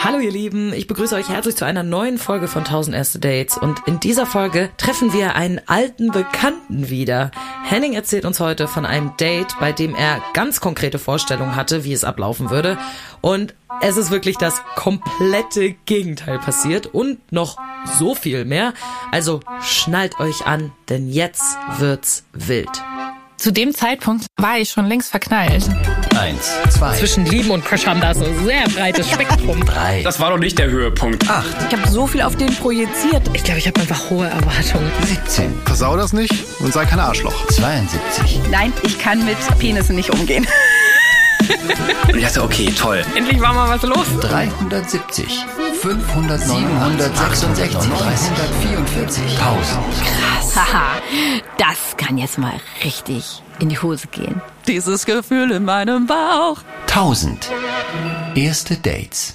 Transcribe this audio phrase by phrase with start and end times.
[0.00, 3.58] Hallo ihr Lieben, ich begrüße euch herzlich zu einer neuen Folge von 1000 erste Dates
[3.58, 7.32] und in dieser Folge treffen wir einen alten Bekannten wieder.
[7.64, 11.92] Henning erzählt uns heute von einem Date, bei dem er ganz konkrete Vorstellungen hatte, wie
[11.92, 12.78] es ablaufen würde
[13.22, 17.58] und es ist wirklich das komplette Gegenteil passiert und noch
[17.98, 18.74] so viel mehr.
[19.10, 22.70] Also schnallt euch an, denn jetzt wird's wild.
[23.36, 25.68] Zu dem Zeitpunkt war ich schon längst verknallt.
[26.18, 29.64] Eins, zwei, Zwischen Lieben und Crush haben da so ein sehr breites Spektrum.
[29.64, 31.28] drei, Das war doch nicht der Höhepunkt.
[31.30, 33.22] acht, Ich habe so viel auf den projiziert.
[33.34, 34.90] Ich glaube, ich habe einfach hohe Erwartungen.
[35.04, 37.46] 17, Versau das nicht und sei kein Arschloch.
[37.48, 40.46] 72, Nein, ich kann mit Penissen nicht umgehen.
[42.08, 43.02] Und ich dachte, okay, toll.
[43.14, 44.06] Endlich war mal was los.
[44.20, 45.24] 370,
[45.80, 50.56] 500, 766, 344, 1000.
[50.56, 51.00] Haha,
[51.56, 52.52] das kann jetzt mal
[52.84, 54.40] richtig in die Hose gehen.
[54.66, 56.58] Dieses Gefühl in meinem Bauch.
[56.86, 57.50] 1000.
[58.34, 59.34] Erste Dates.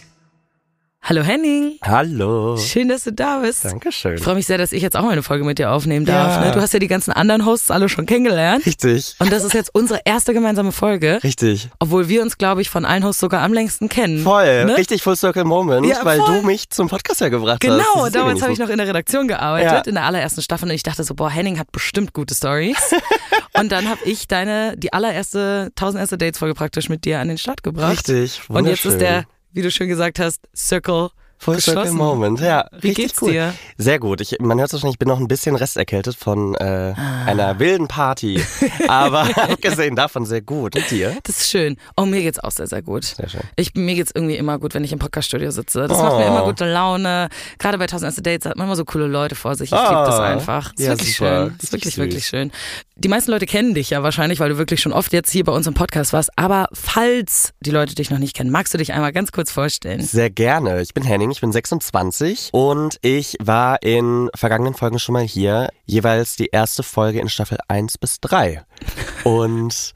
[1.06, 1.80] Hallo Henning.
[1.84, 2.56] Hallo.
[2.58, 3.66] Schön, dass du da bist.
[3.66, 4.16] Dankeschön.
[4.16, 6.38] Ich freue mich sehr, dass ich jetzt auch mal eine Folge mit dir aufnehmen darf.
[6.38, 6.46] Ja.
[6.46, 6.52] Ne?
[6.54, 8.66] Du hast ja die ganzen anderen Hosts alle schon kennengelernt.
[8.66, 9.16] Richtig.
[9.20, 11.20] Und das ist jetzt unsere erste gemeinsame Folge.
[11.22, 11.68] Richtig.
[11.80, 14.24] Obwohl wir uns, glaube ich, von allen Hosts sogar am längsten kennen.
[14.24, 14.64] Voll.
[14.64, 14.78] Ne?
[14.78, 16.40] Richtig Full Circle Moment, Ja, weil voll.
[16.40, 17.70] du mich zum Podcast ja gebracht hast.
[17.70, 19.80] Genau, ist damals habe ich noch in der Redaktion gearbeitet, Ja.
[19.82, 20.70] in der allerersten Staffel.
[20.70, 22.78] Und ich dachte so, boah, Henning hat bestimmt gute Stories.
[23.60, 27.28] und dann habe ich deine, die allererste 1000 erste Dates Folge praktisch mit dir an
[27.28, 28.08] den Start gebracht.
[28.08, 28.40] Richtig.
[28.48, 31.10] Und jetzt ist der, wie du schön gesagt hast, Circle
[31.40, 31.92] Full Circle.
[31.92, 32.40] Moment.
[32.40, 33.32] Ja, Wie richtig geht's cool.
[33.34, 33.54] dir?
[33.78, 34.22] Sehr gut.
[34.22, 36.94] Ich, man hört es wahrscheinlich, ich bin noch ein bisschen resterkältet von äh,
[37.26, 38.42] einer wilden Party.
[38.88, 40.78] Aber abgesehen davon sehr gut.
[40.78, 41.18] Und dir?
[41.24, 41.76] Das ist schön.
[41.98, 43.04] Oh, mir geht's auch sehr, sehr gut.
[43.04, 43.42] Sehr schön.
[43.58, 45.86] Ich, mir geht's irgendwie immer gut, wenn ich im Podcaststudio sitze.
[45.88, 46.28] Das macht mir Oh.
[46.30, 47.28] immer gute Laune.
[47.60, 49.70] Gerade bei 1000 erste Dates hat man immer so coole Leute vor sich.
[49.74, 50.24] Ich liebe das Ah.
[50.24, 50.72] einfach.
[50.72, 51.42] Das ist Ja, wirklich super.
[51.48, 51.56] schön.
[51.58, 52.04] Das ist wirklich, süß.
[52.06, 52.52] wirklich schön.
[52.96, 55.52] Die meisten Leute kennen dich ja wahrscheinlich, weil du wirklich schon oft jetzt hier bei
[55.52, 56.30] uns im Podcast warst.
[56.38, 60.02] Aber falls die Leute dich noch nicht kennen, magst du dich einmal ganz kurz vorstellen?
[60.02, 60.80] Sehr gerne.
[60.80, 65.70] Ich bin Henning, ich bin 26 und ich war in vergangenen Folgen schon mal hier,
[65.86, 68.64] jeweils die erste Folge in Staffel 1 bis 3.
[69.24, 69.94] Und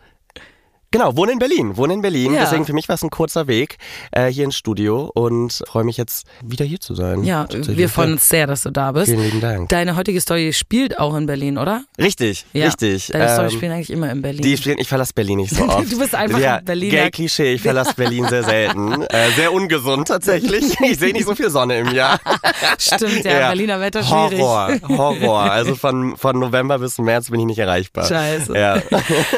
[0.92, 2.34] genau, wohne in Berlin, wohne in Berlin.
[2.34, 2.42] Ja.
[2.42, 3.78] Deswegen für mich war es ein kurzer Weg
[4.12, 7.24] äh, hier ins Studio und freue mich jetzt wieder hier zu sein.
[7.24, 9.08] Ja, wir freuen uns sehr, dass du da bist.
[9.10, 9.70] Vielen lieben Dank.
[9.70, 11.84] Deine heutige Story spielt auch in Berlin, oder?
[12.00, 12.66] Richtig, Ja.
[12.66, 13.08] richtig.
[13.08, 14.42] Deine Story Ähm, spielen eigentlich immer in Berlin.
[14.42, 15.92] die spielen, ich verlasse Berlin nicht so oft.
[15.92, 17.04] Du bist einfach ja, ein Berliner.
[17.04, 19.02] Gay-Klischee, ich verlasse Berlin sehr selten.
[19.04, 20.64] Äh, sehr ungesund tatsächlich.
[20.82, 22.20] Ich sehe nicht so viel Sonne im Jahr.
[22.78, 24.40] Stimmt, ja, Berliner Wetter schwierig.
[24.40, 25.52] Horror, Horror.
[25.52, 28.06] Also von, von November bis März bin ich nicht erreichbar.
[28.08, 28.54] Scheiße.
[28.58, 28.78] Ja.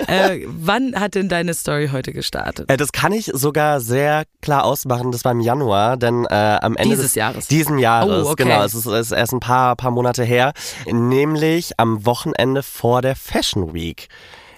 [0.08, 2.70] Äh, wann hat denn deine Story heute gestartet?
[2.70, 5.12] Äh, Das kann ich sogar sehr klar ausmachen.
[5.12, 7.48] Das war im Januar, denn äh, am Ende Dieses des Jahres?
[7.48, 8.44] Diesen Jahres, Oh, okay.
[8.44, 8.64] genau.
[8.64, 10.54] Es ist, es ist erst ein paar, paar Monate her,
[10.86, 14.08] nämlich am Wochenende vor der Fashion Week.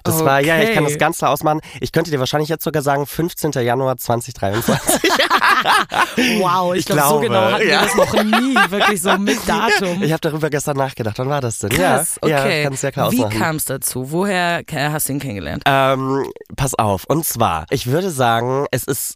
[0.03, 0.93] Das war, ja, ich kann Okay.
[0.93, 1.61] das ganz klar ausmachen.
[1.79, 3.51] Ich könnte dir wahrscheinlich jetzt sogar sagen, 15.
[3.51, 5.11] Januar 2023.
[6.39, 7.81] Wow, ich, Ich glaube, so genau hatten ja.
[7.81, 10.01] wir das noch nie, wirklich so mit Datum.
[10.01, 11.17] Ich habe darüber gestern nachgedacht.
[11.19, 11.69] Wann war das denn?
[11.69, 12.57] Krass, ja, okay.
[12.59, 14.11] Ja, kann es sehr klar Wie kam es dazu?
[14.11, 15.63] Woher hast du ihn kennengelernt?
[15.65, 17.05] Ähm, pass auf.
[17.05, 19.15] Und zwar, ich würde sagen, es ist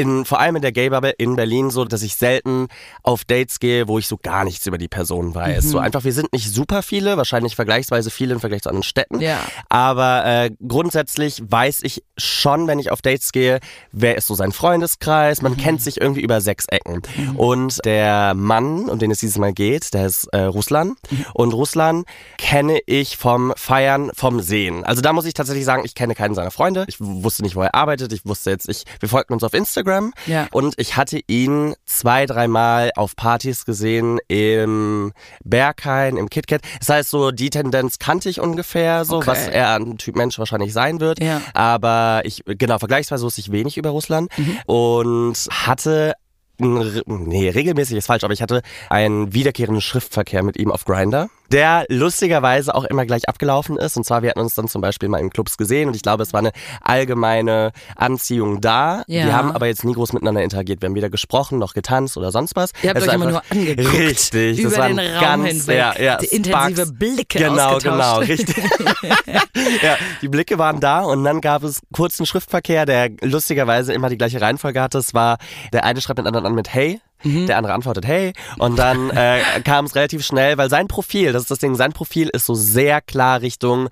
[0.00, 2.68] in, vor allem in der Gay-Bubble in Berlin so, dass ich selten
[3.02, 5.64] auf Dates gehe, wo ich so gar nichts über die Person weiß.
[5.64, 5.68] Mhm.
[5.68, 9.20] So einfach, wir sind nicht super viele, wahrscheinlich vergleichsweise viele im Vergleich zu anderen Städten.
[9.20, 9.40] Ja.
[9.68, 13.60] Aber äh, grundsätzlich weiß ich schon, wenn ich auf Dates gehe,
[13.92, 15.42] wer ist so sein Freundeskreis.
[15.42, 15.48] Mhm.
[15.48, 17.02] Man kennt sich irgendwie über sechs Ecken.
[17.36, 20.96] Und der Mann, um den es dieses Mal geht, der ist äh, Ruslan.
[21.10, 21.26] Mhm.
[21.34, 22.04] Und Ruslan
[22.38, 24.84] kenne ich vom Feiern, vom Sehen.
[24.84, 26.84] Also da muss ich tatsächlich sagen, ich kenne keinen seiner Freunde.
[26.88, 28.12] Ich wusste nicht, wo er arbeitet.
[28.12, 29.89] Ich wusste jetzt, ich, wir folgten uns auf Instagram.
[30.26, 30.46] Ja.
[30.52, 35.12] Und ich hatte ihn zwei, dreimal auf Partys gesehen im
[35.44, 36.62] Berghain, im KitKat.
[36.78, 39.26] Das heißt, so die Tendenz kannte ich ungefähr, so Okay.
[39.26, 41.22] was er ein Typ Mensch wahrscheinlich sein wird.
[41.22, 41.40] Ja.
[41.54, 44.58] Aber ich, genau, vergleichsweise wusste ich wenig über Russland Mhm.
[44.66, 46.14] und hatte
[46.58, 51.84] nee, regelmäßig ist falsch, aber ich hatte einen wiederkehrenden Schriftverkehr mit ihm auf Grinder, der
[51.88, 53.96] lustigerweise auch immer gleich abgelaufen ist.
[53.96, 56.22] Und zwar, wir hatten uns dann zum Beispiel mal in Clubs gesehen und ich glaube,
[56.22, 59.02] es war eine allgemeine Anziehung da.
[59.06, 59.26] Ja.
[59.26, 60.80] Wir haben aber jetzt nie groß miteinander interagiert.
[60.80, 62.72] Wir haben weder gesprochen noch getanzt oder sonst was.
[62.82, 63.98] Ihr habt Es euch immer nur angeguckt.
[63.98, 65.76] Richtig, Über das war den Raum ganz, hinweg.
[65.76, 66.92] Ja, ja, Die intensive Sparks.
[66.98, 68.56] Blicke Genau, genau, richtig.
[69.82, 74.18] ja, die Blicke waren da und dann gab es kurzen Schriftverkehr, der lustigerweise immer die
[74.18, 74.98] gleiche Reihenfolge hatte.
[74.98, 75.38] Es war,
[75.72, 77.46] der eine schreibt den anderen an mit Hey, Mhm.
[77.46, 81.42] der andere antwortet Hey und dann äh, kam es relativ schnell, weil sein Profil, das
[81.42, 83.88] ist das Ding, sein Profil ist so sehr klar Richtung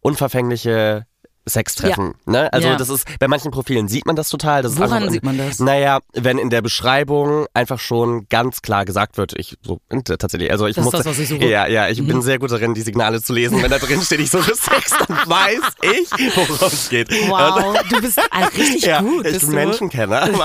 [0.00, 1.06] unverfängliche
[1.46, 2.14] Sex treffen.
[2.26, 2.52] Ne?
[2.52, 2.76] Also Ja.
[2.76, 4.62] das ist, bei manchen Profilen sieht man das total.
[4.62, 5.58] Das Woran einfach, sieht man das?
[5.58, 10.66] Naja, wenn in der Beschreibung einfach schon ganz klar gesagt wird, ich so tatsächlich, also
[10.66, 11.44] ich Das ist muss das, was ich suche.
[11.44, 11.50] Mhm.
[11.50, 13.62] ja, ja, ich bin sehr gut darin, die Signale zu lesen.
[13.62, 17.10] Wenn da drin steht, ich suche Sex, dann weiß ich, worum es geht.
[17.28, 19.26] Wow, du bist ah, richtig ja, gut.
[19.26, 19.50] ich bin.
[19.50, 20.28] Menschenkenner.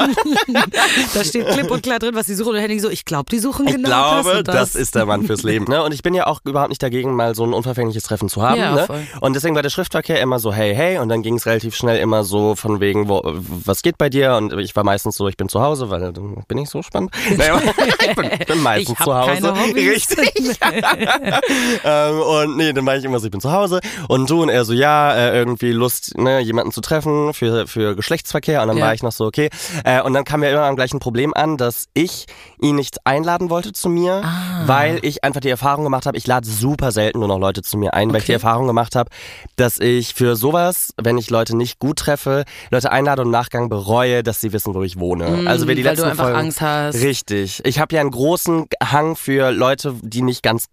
[1.14, 2.56] Da steht klipp und klar drin, was die suchen.
[2.56, 3.88] Und Henning so, ich glaube, die suchen ich genau
[4.22, 4.56] glaube, das und das.
[4.56, 5.66] das ist der Mann fürs Leben.
[5.66, 5.84] Ne?
[5.84, 8.60] Und ich bin ja auch überhaupt nicht dagegen, mal so ein unverfängliches Treffen zu haben.
[8.60, 8.86] Ja, ne?
[8.86, 9.02] voll.
[9.22, 10.95] Und deswegen war der Schriftverkehr immer so, hey, hey.
[11.02, 14.36] Und dann ging es relativ schnell immer so von wegen, wo, was geht bei dir?
[14.36, 17.12] Und ich war meistens so, ich bin zu Hause, weil dann bin ich so spannend.
[17.38, 17.62] Naja,
[18.10, 19.32] ich bin, bin meistens Ich zu Hause.
[19.42, 20.08] keine Hobbys.
[20.18, 20.58] Richtig.
[21.84, 23.80] ähm, und nee, dann war ich immer so, ich bin zu Hause.
[24.08, 27.96] Und du und er so, ja, äh, irgendwie Lust, ne, jemanden zu treffen für, für
[27.96, 28.62] Geschlechtsverkehr.
[28.62, 28.86] Und dann Ja.
[28.86, 29.50] war ich noch so, okay.
[29.84, 32.26] Äh, und dann kam ja immer am gleichen Problem an, dass ich
[32.62, 34.64] ihn nicht einladen wollte zu mir, Ah.
[34.68, 37.78] weil ich einfach die Erfahrung gemacht habe, ich lade super selten nur noch Leute zu
[37.78, 38.44] mir ein, weil ich die Okay.
[38.44, 39.10] Erfahrung gemacht habe,
[39.56, 43.70] dass ich für sowas, wenn ich Leute nicht gut treffe, Leute einlade und im Nachgang
[43.70, 45.48] bereue, dass sie wissen, wo ich wohne.
[45.48, 47.02] also wer die Mm, weil du einfach Folgen, Angst hast.
[47.02, 47.62] Richtig.
[47.66, 50.68] Ich habe ja einen großen Hang für Leute, die nicht ganz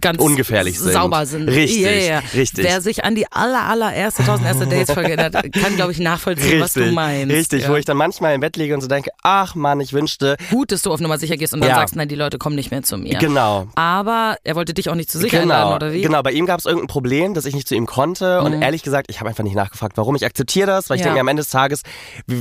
[0.00, 0.92] ganz ungefährlich sind.
[0.92, 1.48] sauber sind.
[1.48, 2.22] Richtig, ja, ja.
[2.34, 2.64] richtig.
[2.64, 6.74] Wer sich an die aller, allererste 1000 erste Dates erinnert, kann, glaube ich, nachvollziehen, was
[6.74, 7.34] du meinst.
[7.34, 7.68] Richtig, ja.
[7.70, 10.70] wo ich dann manchmal im Bett liege und so denke, ach Mann, ich wünschte, Gut,
[10.72, 11.76] dass du auf Nummer sicher gehst und dann Ja.
[11.76, 13.18] sagst, nein, die Leute kommen nicht mehr zu mir.
[13.18, 13.68] genau.
[13.74, 16.02] Aber er wollte dich auch nicht zu sich genau, einladen, oder wie?
[16.02, 18.82] genau, bei ihm gab es irgendein Problem, dass ich nicht zu ihm konnte und ehrlich
[18.82, 20.14] gesagt, ich habe einfach nicht nachgefragt, warum.
[20.16, 21.06] Ich akzeptiere das, weil ich Mhm.
[21.06, 21.10] Ja.
[21.10, 21.82] denke am Ende des Tages,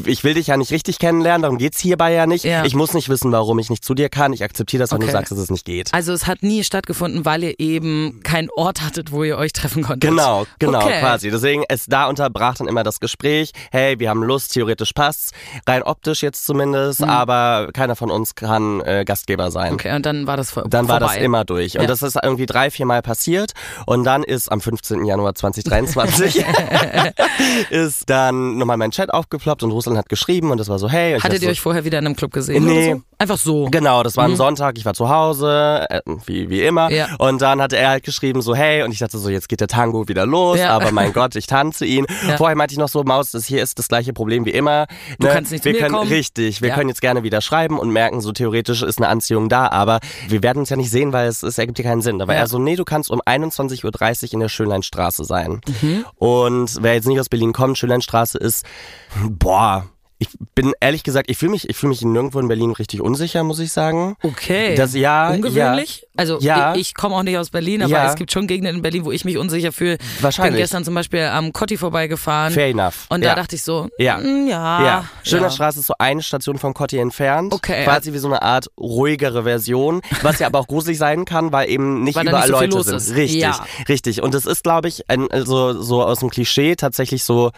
[0.06, 2.46] ich will dich ja nicht richtig kennenlernen, darum geht's hierbei ja nicht.
[2.46, 4.34] Ich muss nicht wissen, warum ich nicht zu dir kann.
[4.34, 5.08] Ich akzeptiere das, wenn Okay.
[5.08, 5.94] du sagst, dass es nicht geht.
[5.94, 9.84] Also es hat nie stattgefunden, weil ihr eben keinen Ort hattet, wo ihr euch treffen
[9.84, 10.10] konntet.
[10.10, 11.00] Genau, genau, Okay.
[11.00, 11.32] quasi.
[11.32, 13.52] Deswegen, es da unterbrach dann immer das Gespräch.
[13.72, 15.32] Hey, wir haben Lust, theoretisch passt's.
[15.68, 19.70] Rein optisch jetzt zumindest, aber keiner von uns kann äh, Gastgeber sein.
[19.70, 19.74] Mhm.
[19.76, 21.16] Okay, und dann war das vor Dann war vorbei.
[21.16, 21.76] das immer durch.
[21.76, 21.88] Und Ja.
[21.88, 23.52] das ist irgendwie drei, vier Mal passiert.
[23.86, 25.06] Und dann ist am 15.
[25.06, 26.44] Januar 2023
[27.70, 31.16] ist dann nochmal mein Chat aufgeploppt und Russland hat geschrieben und das war so, hey.
[31.16, 32.66] Und Hattet ihr so, euch vorher wieder in einem Club gesehen?
[32.66, 32.94] Nee.
[32.94, 33.02] So?
[33.20, 33.66] Einfach so.
[33.72, 36.90] Genau, das war ein Sonntag, ich war zu Hause, äh, wie, wie immer.
[36.90, 36.96] Mhm.
[36.96, 37.08] Ja.
[37.18, 39.68] Und dann hatte er halt geschrieben so, hey, und ich dachte so, jetzt geht der
[39.68, 40.70] Tango wieder los, Ja.
[40.70, 42.06] aber mein Gott, ich tanze ihn.
[42.28, 42.36] Ja.
[42.38, 44.88] Vorher meinte ich noch so, Maus, das hier ist das gleiche Problem wie immer.
[45.20, 46.10] Du kannst nicht zu wir mir können, kommen.
[46.12, 46.76] Richtig, wir Ja.
[46.76, 50.42] können jetzt gerne wieder schreiben und merken, so theoretisch ist eine Anziehung da, aber wir
[50.44, 52.20] werden uns ja nicht sehen, weil es, es ergibt ja keinen Sinn.
[52.20, 53.84] Da war er so, nee, du kannst um 21.30
[54.28, 55.62] Uhr in der Schönleinstraße sein.
[55.82, 56.06] Mhm.
[56.16, 58.66] Und wer jetzt nicht aus Berlin kommt, Schönleinstraße ist,
[59.30, 59.86] boah,
[60.20, 63.44] ich bin ehrlich gesagt, ich fühle mich, ich fühle mich nirgendwo in Berlin richtig unsicher,
[63.44, 64.16] muss ich sagen.
[64.24, 64.74] Okay.
[64.76, 66.08] Das ja, Ungewöhnlich?
[66.18, 66.74] Also Ja.
[66.74, 68.10] ich, ich komme auch nicht aus Berlin, aber Ja.
[68.10, 69.98] es gibt schon Gegenden in Berlin, wo ich mich unsicher fühle.
[70.20, 70.50] Wahrscheinlich.
[70.50, 72.52] Ich bin gestern zum Beispiel am Cotti vorbeigefahren.
[72.52, 73.06] Fair enough.
[73.10, 73.36] Und da ja.
[73.36, 74.18] dachte ich so, Ja.
[74.18, 74.84] mm, ja.
[74.84, 75.50] ja, Schöner ja.
[75.52, 77.54] Straße ist so eine Station von Cotti entfernt.
[77.54, 77.84] Okay.
[77.84, 81.70] Quasi wie so eine Art ruhigere Version, was ja aber auch gruselig sein kann, weil
[81.70, 82.96] eben nicht Weil überall so Leute los sind.
[82.98, 83.14] ist.
[83.16, 83.64] Richtig, Ja.
[83.88, 84.24] richtig.
[84.24, 87.52] Und es ist, glaube ich, ein, also, so aus dem Klischee tatsächlich so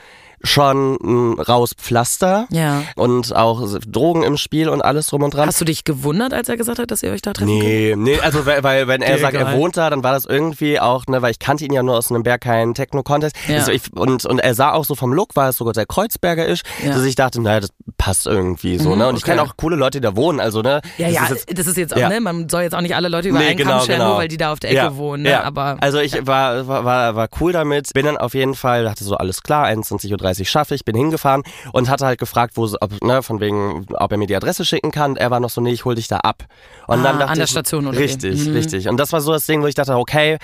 [0.43, 2.47] schon ein raus Pflaster.
[2.51, 2.83] Ja.
[2.95, 5.47] Und auch Drogen im Spiel und alles drum und dran.
[5.47, 7.63] Hast du dich gewundert, als er gesagt hat, dass ihr euch da treffen könnt?
[7.63, 10.79] Nee, nee, also weil, weil wenn er sagt, er wohnt da, dann war das irgendwie
[10.79, 13.35] auch, ne, weil ich kannte ihn ja nur aus einem Berghain Techno-Contest.
[13.47, 13.57] Ja.
[13.57, 16.61] Also ich, und, und er sah auch so vom Look, war es sogar sehr Kreuzbergerisch,
[16.83, 16.93] Ja.
[16.93, 19.07] dass ich dachte, naja, das passt irgendwie so, Mhm, ne?
[19.09, 19.31] Und ich okay.
[19.31, 20.81] kenne auch coole Leute, die da wohnen, also, ne?
[20.97, 22.95] Ja, das ja, ist jetzt- das ist jetzt auch, ne, man soll jetzt auch nicht
[22.95, 25.31] alle Leute über einen Kamm scheren, nur weil die da auf der Ecke wohnen, ne,
[25.31, 25.43] ja.
[25.43, 29.03] aber also ich war, war, war, war cool damit, bin dann auf jeden Fall, dachte
[29.03, 31.41] so, alles klar, 21.30 Uhr schaffe ich, bin hingefahren
[31.73, 34.91] und hatte halt gefragt, wo, ob, ne, von wegen, ob er mir die Adresse schicken
[34.91, 35.15] kann.
[35.15, 36.43] Er war noch so, nee, ich hol dich da ab.
[36.85, 37.97] Und Ah, dann dachte an der ich, Station oder?
[37.97, 38.53] Richtig, Mhm.
[38.53, 38.87] richtig.
[38.89, 40.37] Und das war so das Ding, wo ich dachte, okay,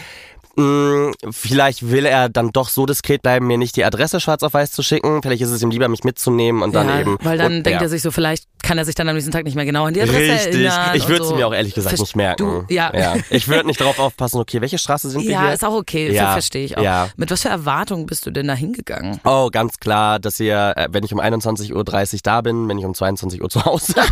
[0.55, 4.53] mh, vielleicht will er dann doch so diskret bleiben, mir nicht die Adresse schwarz auf
[4.53, 5.21] weiß zu schicken.
[5.21, 7.17] Vielleicht ist es ihm lieber, mich mitzunehmen und dann ja, eben.
[7.21, 7.85] weil dann und, denkt ja.
[7.85, 9.93] er sich so, vielleicht kann er sich dann am nächsten Tag nicht mehr genau an
[9.93, 10.55] die Adresse Richtig.
[10.55, 10.95] erinnern.
[10.95, 11.35] Ich würde es so.
[11.35, 12.65] mir auch ehrlich gesagt Verst- nicht merken.
[12.67, 12.91] Du, ja.
[13.29, 15.53] Ich würde nicht darauf aufpassen, okay, welche Straße sind wir Ja, hier?
[15.53, 16.81] ist auch okay, Ja, verstehe ich auch.
[16.83, 17.09] ja.
[17.15, 19.19] Mit was für Erwartungen bist du denn da hingegangen?
[19.23, 22.85] Oh, ganz klar, dass ihr, äh, wenn ich um 21.30 Uhr da bin, bin ich
[22.85, 23.93] um 22 Uhr zu Hause.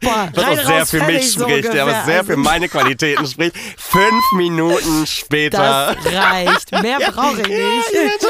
[0.00, 3.56] Boah, Was auch sehr für mich spricht, ja, was sehr für meine Qualitäten spricht.
[3.76, 5.94] Fünf Minuten später.
[6.02, 6.72] Das reicht.
[6.82, 8.26] Mehr brauche ich nicht.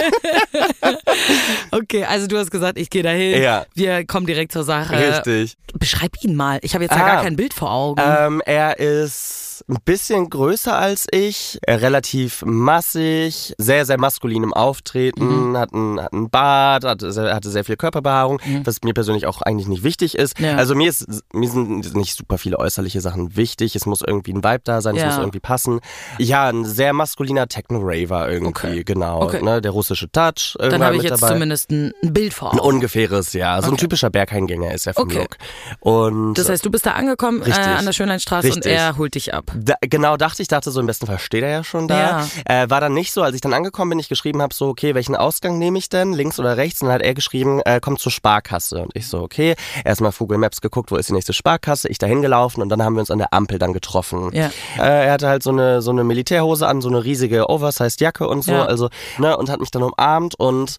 [1.72, 3.42] okay, also du hast gesagt, ich gehe dahin.
[3.42, 3.66] Ja.
[3.74, 4.94] Wir kommen direkt zur Sache.
[4.96, 5.56] Richtig.
[5.78, 6.58] Beschreib ihn mal.
[6.62, 7.14] Ich habe jetzt ja Ah.
[7.14, 8.00] gar kein Bild vor Augen.
[8.04, 14.52] Ähm, er ist ein bisschen größer als ich, äh, relativ massig, sehr, sehr maskulin im
[14.52, 15.56] Auftreten, Mhm.
[15.56, 19.42] hat, einen, hat einen Bart, hatte sehr, hatte sehr viel Körperbehaarung, was mir persönlich auch
[19.42, 20.38] eigentlich nicht wichtig ist.
[20.38, 20.46] Mhm.
[20.46, 20.56] Ja.
[20.56, 23.76] Also mir, ist, mir sind nicht super viele äußerliche Sachen wichtig.
[23.76, 25.08] Es muss irgendwie ein Vibe da sein, es Ja.
[25.08, 25.80] muss irgendwie passen.
[26.18, 28.84] Ja, ein sehr maskuliner Techno-Raver irgendwie, Okay.
[28.84, 29.22] genau.
[29.22, 29.42] Okay.
[29.42, 31.34] Ne, der russische Touch Dann habe ich jetzt dabei.
[31.34, 32.68] zumindest ein, ein Bild vor ein Augen.
[32.76, 33.60] ungefähres, ja.
[33.60, 33.82] So ein Okay.
[33.82, 35.18] typischer Berghaingänger ist er vom Okay.
[35.20, 35.36] Look.
[35.80, 38.72] Und Das heißt, du bist da angekommen äh, an der Schönleinstraße und Richtig.
[38.72, 39.51] er holt dich ab.
[39.56, 42.26] Da, genau dachte ich, dachte so, im besten Fall steht er ja schon da.
[42.44, 44.94] Äh, war dann nicht so, als ich dann angekommen bin, ich geschrieben habe, so, okay,
[44.94, 46.80] welchen Ausgang nehme ich denn, links oder rechts?
[46.80, 48.82] Und dann hat er geschrieben, äh, komm zur Sparkasse.
[48.82, 49.54] Und ich so, okay,
[49.84, 52.94] erstmal Google Maps geguckt, wo ist die nächste Sparkasse, ich dahin gelaufen und dann haben
[52.94, 54.30] wir uns an der Ampel dann getroffen.
[54.32, 54.50] Ja.
[54.78, 58.28] Äh, er hatte halt so eine, so eine Militärhose an, so eine riesige Oversized Jacke
[58.28, 58.64] und so, Ja.
[58.66, 60.76] also, ne, und hat mich dann umarmt und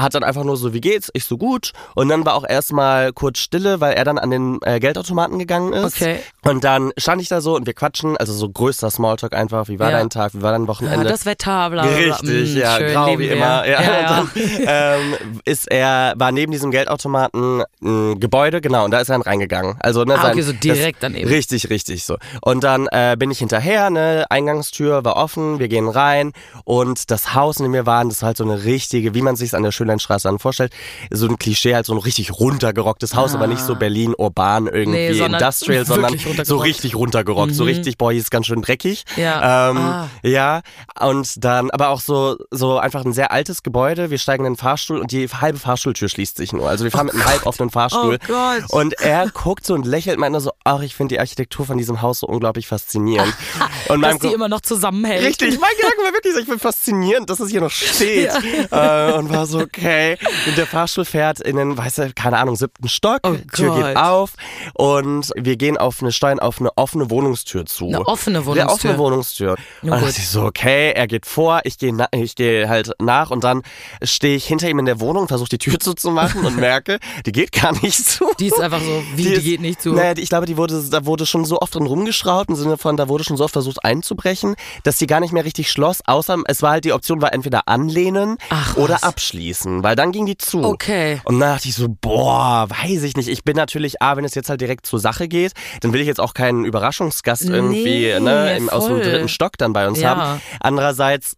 [0.00, 1.10] hat dann einfach nur so, wie geht's?
[1.14, 1.72] Ich so gut.
[1.94, 5.72] Und dann war auch erstmal kurz Stille, weil er dann an den äh, Geldautomaten gegangen
[5.72, 5.96] ist.
[5.96, 6.18] Okay.
[6.44, 9.68] Und dann stand ich da so und wir quatschen, also so größter Smalltalk einfach.
[9.68, 9.98] Wie war Ja.
[9.98, 10.34] dein Tag?
[10.34, 11.08] Wie war dein Ja, Wochenende?
[11.08, 11.96] das Wetter, bla, bla, bla.
[12.14, 13.32] Richtig, Mm, ja, schön, grau wie wir.
[13.32, 13.66] immer.
[13.66, 14.30] Ja, ja, dann
[14.66, 19.22] ähm, ist er, war neben diesem Geldautomaten ein Gebäude, genau, und da ist er dann
[19.22, 19.76] reingegangen.
[19.80, 21.28] Also, ne, Ah, sein, okay, so direkt das, daneben.
[21.28, 22.16] Richtig, richtig so.
[22.40, 26.32] Und dann äh, bin ich hinterher, ne, Eingangstür war offen, wir gehen rein
[26.64, 29.36] und das Haus, in dem wir waren, das war halt so eine richtige, wie man
[29.36, 30.72] sich an der Schönleinstraße dann vorstellt,
[31.10, 34.84] so ein Klischee, halt so ein richtig runtergerocktes Haus, aber nicht so Berlin urban irgendwie
[34.84, 35.10] Ah.
[35.10, 39.04] Nee, sondern Industrial, sondern so richtig runtergerockt, so richtig, boah, hier ist ganz schön dreckig.
[39.16, 39.70] Ja.
[39.70, 40.08] Ähm, Ah.
[40.22, 40.62] ja,
[41.00, 44.10] und dann, aber auch so, so einfach ein sehr altes Gebäude.
[44.10, 46.68] Wir steigen in den Fahrstuhl und die halbe Fahrstuhltür schließt sich nur.
[46.68, 48.18] Also wir fahren mit einem halb offenen Fahrstuhl.
[48.22, 48.62] Oh Gott.
[48.70, 51.76] Und er guckt so und lächelt meint nur so, ach, ich finde die Architektur von
[51.76, 53.34] diesem Haus so unglaublich faszinierend.
[53.88, 55.24] Und Dass die Ko- immer noch zusammenhält.
[55.26, 58.30] Richtig, mein Gedanke war wirklich so, ich finde faszinierend, dass es hier noch steht.
[58.70, 60.16] Äh, und war so, okay.
[60.46, 63.20] Und der Fahrstuhl fährt in den, weiß ich, keine Ahnung, siebten Stock.
[63.24, 63.84] Oh Tür Gott.
[63.86, 64.32] geht auf
[64.74, 67.86] und wir gehen auf eine Stein auf eine offene Wohnungstür zu.
[67.88, 68.72] Eine offene Eine Wohnungstür.
[68.72, 69.50] offene Wohnungstür.
[69.82, 73.30] Und dann dachte ich so, okay, er geht vor, ich gehe ich gehe halt nach
[73.30, 73.62] und dann
[74.02, 77.52] stehe ich hinter ihm in der Wohnung, versuche die Tür zuzumachen und merke, die geht
[77.52, 78.24] gar nicht zu.
[78.40, 79.92] Die ist einfach so, wie, die, ist- geht nicht zu.
[79.92, 82.78] Naja, die- ich glaube, die wurde, da wurde schon so oft drin rumgeschraubt, im Sinne
[82.78, 86.00] von, da wurde schon so oft versucht einzubrechen, dass die gar nicht mehr richtig schloss,
[86.06, 89.02] außer es war halt die Option, war entweder anlehnen Ach, oder was.
[89.64, 90.62] Abschließen, weil dann ging die zu.
[90.62, 91.20] Okay.
[91.24, 93.28] Und dann dachte ich so, boah, weiß ich nicht.
[93.28, 96.06] Ich bin natürlich, A, wenn es jetzt halt direkt zur Sache geht, dann will ich
[96.06, 100.00] jetzt auch keinen Überraschungsgast irgendwie Nee, ne, im, aus dem dritten Stock dann bei uns
[100.00, 100.16] Ja.
[100.16, 100.40] haben.
[100.60, 101.36] Andererseits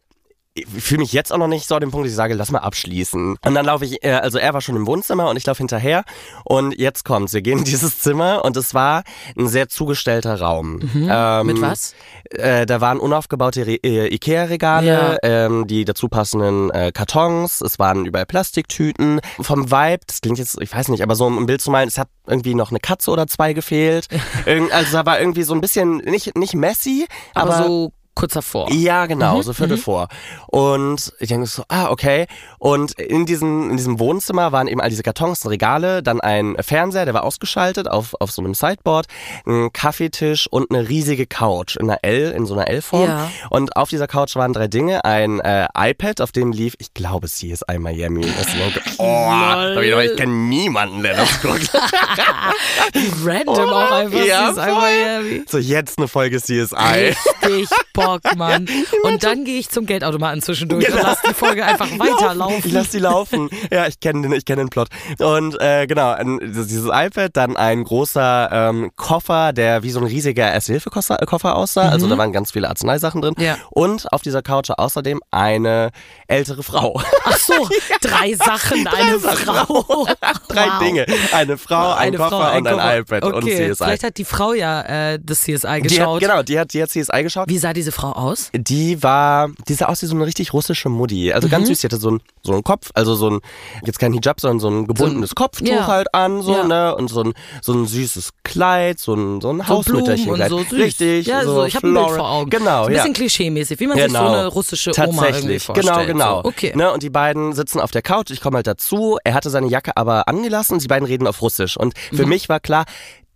[0.57, 2.51] ich fühle mich jetzt auch noch nicht so an dem Punkt, dass ich sage, lass
[2.51, 3.37] mal abschließen.
[3.45, 6.05] Und dann laufe ich, äh, also er war schon im Wohnzimmer und ich laufe hinterher
[6.45, 7.33] und jetzt kommt's.
[7.35, 9.03] Wir gehen in dieses Zimmer und es war
[9.39, 10.81] ein sehr zugestellter Raum.
[10.95, 11.47] Ähm, Mhm.
[11.47, 11.95] Mit was?
[12.31, 15.17] Äh, da waren unaufgebaute Re äh, Ikea-Regale, Ja.
[15.23, 19.21] ähm, die dazu passenden äh, Kartons, es waren überall Plastiktüten.
[19.41, 21.89] Vom Vibe, das klingt jetzt, ich weiß nicht, aber so um ein Bild zu malen,
[21.89, 24.09] es hat irgendwie noch eine Katze oder zwei gefehlt.
[24.47, 28.33] Irgend, also da war irgendwie so ein bisschen, nicht, nicht messy, Aber, aber so kurz
[28.33, 28.73] davor.
[28.73, 30.09] ja, Mhm, genau, so Viertel vor.
[30.49, 32.27] Und ich denke so, ah, okay.
[32.59, 37.05] Und in diesem, in diesem Wohnzimmer waren eben all diese Kartons, Regale, dann ein Fernseher,
[37.05, 39.07] der war ausgeschaltet auf, auf so einem Sideboard,
[39.47, 43.09] ein Kaffeetisch und eine riesige Couch in einer L, in so einer L-Form.
[43.09, 43.31] Ja.
[43.51, 45.05] Und auf dieser Couch waren drei Dinge.
[45.05, 48.23] Ein äh, iPad, auf dem lief, ich glaube, CSI Miami.
[48.23, 48.81] Das Logo.
[48.99, 51.71] Oh, ich, kenne niemanden, der das guckt.
[53.25, 54.25] Random auch einfach.
[54.25, 55.45] ja, ist einfach Miami.
[55.47, 57.15] so, jetzt eine Folge CSI.
[57.43, 57.69] Richtig
[58.07, 58.67] Bock, Mann.
[59.03, 62.63] Und dann gehe ich zum Geldautomaten zwischendurch und lass die Folge einfach weiterlaufen.
[62.65, 63.49] Ich lass die laufen.
[63.71, 64.89] Ja, ich kenne den, ich kenne den Plot.
[65.19, 70.07] Und äh, genau, ein, dieses iPad, dann ein großer ähm, Koffer, der wie so ein
[70.07, 71.89] riesiger Erste-Hilfe-Koffer Koffer aussah.
[71.89, 73.35] Also da waren ganz viele Arzneisachen drin.
[73.37, 73.45] Mhm.
[73.45, 73.57] Ja.
[73.71, 75.91] Und auf dieser Couch außerdem eine
[76.29, 77.01] ältere Frau.
[77.25, 77.55] Ach so,
[78.01, 80.07] drei Sachen, eine Frau.
[80.49, 80.79] Drei Wow.
[80.81, 81.07] Dinge.
[81.33, 83.19] Eine Frau, ein Eine Koffer Frau, ein und ein Koffer.
[83.19, 83.37] iPad okay.
[83.37, 83.45] und
[83.75, 83.85] CSI.
[83.85, 86.21] Vielleicht hat die Frau ja äh, das CSI die hat, geschaut.
[86.21, 87.49] genau, die hat, die hat CSI geschaut.
[87.49, 88.51] Wie sah diese Frau aus?
[88.55, 91.33] Die war, die sah aus wie so eine richtig russische Mutti.
[91.33, 91.51] Also Mhm.
[91.53, 93.41] ganz süß, die hatte so ein, so einen Kopf, also so ein,
[93.85, 95.87] jetzt kein Hijab, sondern so ein gebundenes Kopftuch ja.
[95.87, 96.65] halt an, so, Ja.
[96.65, 100.53] ne, und so ein, so ein süßes Kleid, so ein, so ein So Hausmütterchenkleid.
[100.53, 100.85] und so süß.
[100.85, 102.51] Richtig, Ja, so, so ich habe ein Bild vor Augen.
[102.51, 102.99] Genau, so ein ja.
[103.03, 104.33] bisschen klischee-mäßig, wie man sich so Genau.
[104.33, 105.87] eine russische Oma irgendwie Tatsächlich, vorstellt.
[105.89, 106.43] genau, genau.
[106.43, 106.49] So.
[106.49, 106.73] Okay.
[106.77, 109.69] Ne, und die beiden sitzen auf der Couch, ich komme halt dazu, er hatte seine
[109.69, 111.77] Jacke aber angelassen und die beiden reden auf Russisch.
[111.77, 112.29] Und für Mhm.
[112.29, 112.85] mich war klar,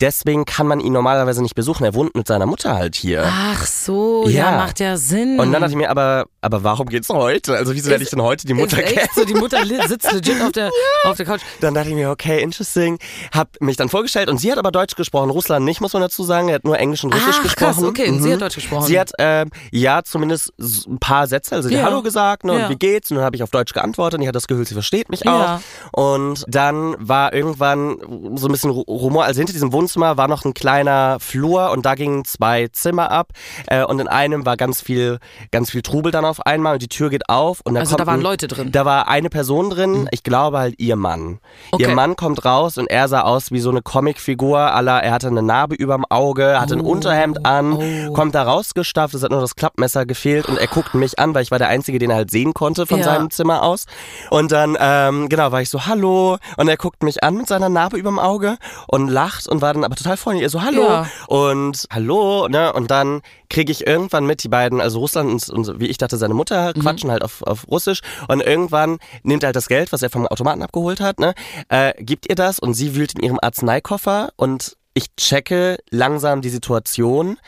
[0.01, 1.85] deswegen kann man ihn normalerweise nicht besuchen.
[1.85, 3.25] Er wohnt mit seiner Mutter halt hier.
[3.27, 4.51] Ach so, ja.
[4.51, 4.57] Ja.
[4.57, 5.39] macht ja Sinn.
[5.39, 7.57] Und dann dachte ich mir, aber, aber warum geht's heute?
[7.57, 9.09] Also wieso werde ich denn heute die Mutter ist kennen?
[9.15, 10.71] so, die Mutter sitzt legit auf der,
[11.05, 11.41] auf der Couch.
[11.61, 12.99] Dann dachte ich mir, okay, interesting.
[13.33, 15.31] Hab mich dann vorgestellt und sie hat aber Deutsch gesprochen.
[15.31, 16.49] Russland nicht, muss man dazu sagen.
[16.49, 17.75] Er hat nur Englisch und Russisch Ach, gesprochen.
[17.75, 18.87] krass, okay, und sie hat Deutsch gesprochen.
[18.87, 21.55] Sie hat, ähm, ja, zumindest ein paar Sätze.
[21.55, 21.83] Also Ja.
[21.85, 22.65] Hallo gesagt, ne, Ja.
[22.67, 23.11] und wie geht's?
[23.11, 25.21] Und dann habe ich auf Deutsch geantwortet und ich hatte das Gefühl, sie versteht mich
[25.25, 25.61] Ja.
[25.93, 25.99] auch.
[26.17, 27.99] Und dann war irgendwann
[28.37, 29.25] so ein bisschen Ru- Rumor.
[29.25, 33.29] Also hinter diesem Wohnzimmer war noch ein kleiner Flur und da gingen zwei Zimmer ab.
[33.67, 35.19] Äh, und in einem war ganz viel,
[35.51, 37.61] ganz viel Trubel dann auf einmal und die Tür geht auf.
[37.65, 38.71] Und da Also da waren ein- Leute drin.
[38.73, 41.41] Da war eine Person drin, ich glaube halt ihr Mann.
[41.73, 41.85] Okay.
[41.85, 45.29] Ihr Mann kommt raus und er sah aus wie so eine Comicfigur aller, er hatte
[45.29, 48.13] eine Narbe überm Auge, hatte ein Unterhemd an, oh.
[48.13, 51.43] kommt da rausgestafft, es hat nur das Klappmesser gefehlt und er guckt mich an, weil
[51.43, 53.05] ich war der Einzige, den er halt sehen konnte von Ja.
[53.05, 53.85] seinem Zimmer aus.
[54.31, 57.69] Und dann, ähm, genau, war ich so, hallo und er guckt mich an mit seiner
[57.69, 58.57] Narbe überm Auge
[58.89, 60.43] und lacht und war beiden aber total freundlich.
[60.43, 60.83] Ihr so, hallo.
[60.83, 61.07] Ja.
[61.29, 62.73] Und hallo, ne?
[62.73, 66.17] Und dann kriege ich irgendwann mit, die beiden, also Russland und, und wie ich dachte,
[66.17, 66.81] seine Mutter Mhm.
[66.83, 68.01] quatschen halt auf, auf Russisch.
[68.29, 71.35] Und irgendwann nimmt er halt das Geld, was er vom Automaten abgeholt hat, ne?
[71.69, 76.49] Äh, gibt ihr das und sie wühlt in ihrem Arzneikoffer und ich checke langsam die
[76.51, 77.39] Situation.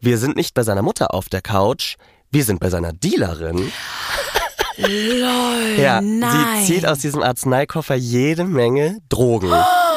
[0.00, 1.96] Wir sind nicht bei seiner Mutter auf der Couch.
[2.30, 3.72] Wir sind bei seiner Dealerin.
[4.76, 6.64] Lol, Ja, nein.
[6.64, 9.50] sie zieht aus diesem Arzneikoffer jede Menge Drogen.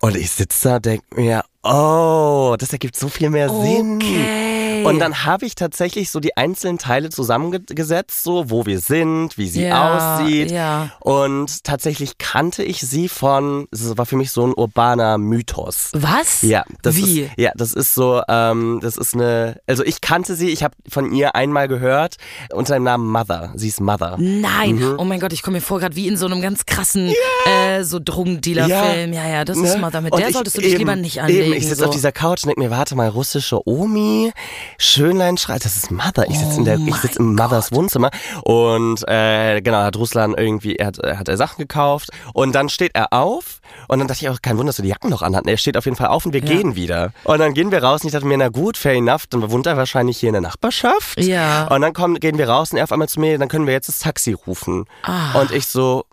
[0.00, 3.96] Und ich sitze da denke mir, oh, das ergibt so viel mehr Sinn.
[3.96, 4.84] Okay.
[4.84, 9.46] Und dann habe ich tatsächlich so die einzelnen Teile zusammengesetzt, so wo wir sind, wie
[9.46, 10.50] sie Ja, aussieht.
[10.50, 10.90] ja.
[11.00, 15.90] Und tatsächlich kannte ich sie von, das war für mich so ein urbaner Mythos.
[15.92, 16.40] Was?
[16.40, 17.20] Ja, das Wie?
[17.22, 20.74] ist ja, das ist so, ähm, das ist eine, also ich kannte sie, ich habe
[20.88, 22.16] von ihr einmal gehört
[22.50, 23.52] unter dem Namen Mother.
[23.56, 24.16] Sie ist Mother.
[24.18, 24.94] Nein, Mhm.
[24.98, 27.12] oh mein Gott, ich komme mir vor gerade wie in so einem ganz krassen
[27.44, 29.12] äh, so Drogendealer-Film.
[29.12, 29.80] Ja, ja, das ist ne?
[29.80, 30.00] Mother.
[30.00, 31.44] Mit Und der ich solltest du dich eben, lieber nicht anlegen.
[31.44, 31.86] Eben, ich sitze so.
[31.86, 34.32] auf dieser Couch und denke mir, warte mal, russische Omi,
[34.78, 36.28] Schönlein schreit, das ist Mother.
[36.28, 38.10] Ich sitze in der, ich sitze im Mothers Wohnzimmer
[38.44, 42.68] und äh, genau, hat Russland irgendwie, er hat, er hat er Sachen gekauft und dann
[42.68, 45.22] steht er auf und dann dachte ich auch, kein Wunder, dass du die Jacken noch
[45.22, 45.48] anhatten.
[45.48, 47.12] Er steht auf jeden Fall auf und wir gehen wieder.
[47.24, 49.66] Und dann gehen wir raus und ich dachte mir, na gut, fair enough, dann wohnt
[49.66, 51.20] er wahrscheinlich hier in der Nachbarschaft.
[51.20, 51.66] Ja.
[51.68, 53.74] Und dann kommen, gehen wir raus und er auf einmal zu mir, dann können wir
[53.74, 54.84] jetzt das Taxi rufen.
[55.02, 55.40] Ah.
[55.40, 56.04] Und ich so,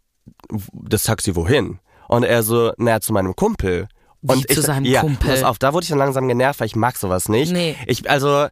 [0.73, 1.79] das Taxi wohin?
[2.07, 3.87] Und er so, naja, zu meinem Kumpel.
[4.21, 5.29] Wie und zu ich, seinem ja, Kumpel?
[5.29, 7.51] Pass auf, da wurde ich dann langsam genervt, weil ich mag sowas nicht.
[7.51, 7.75] Nee.
[7.85, 8.47] Ich, also,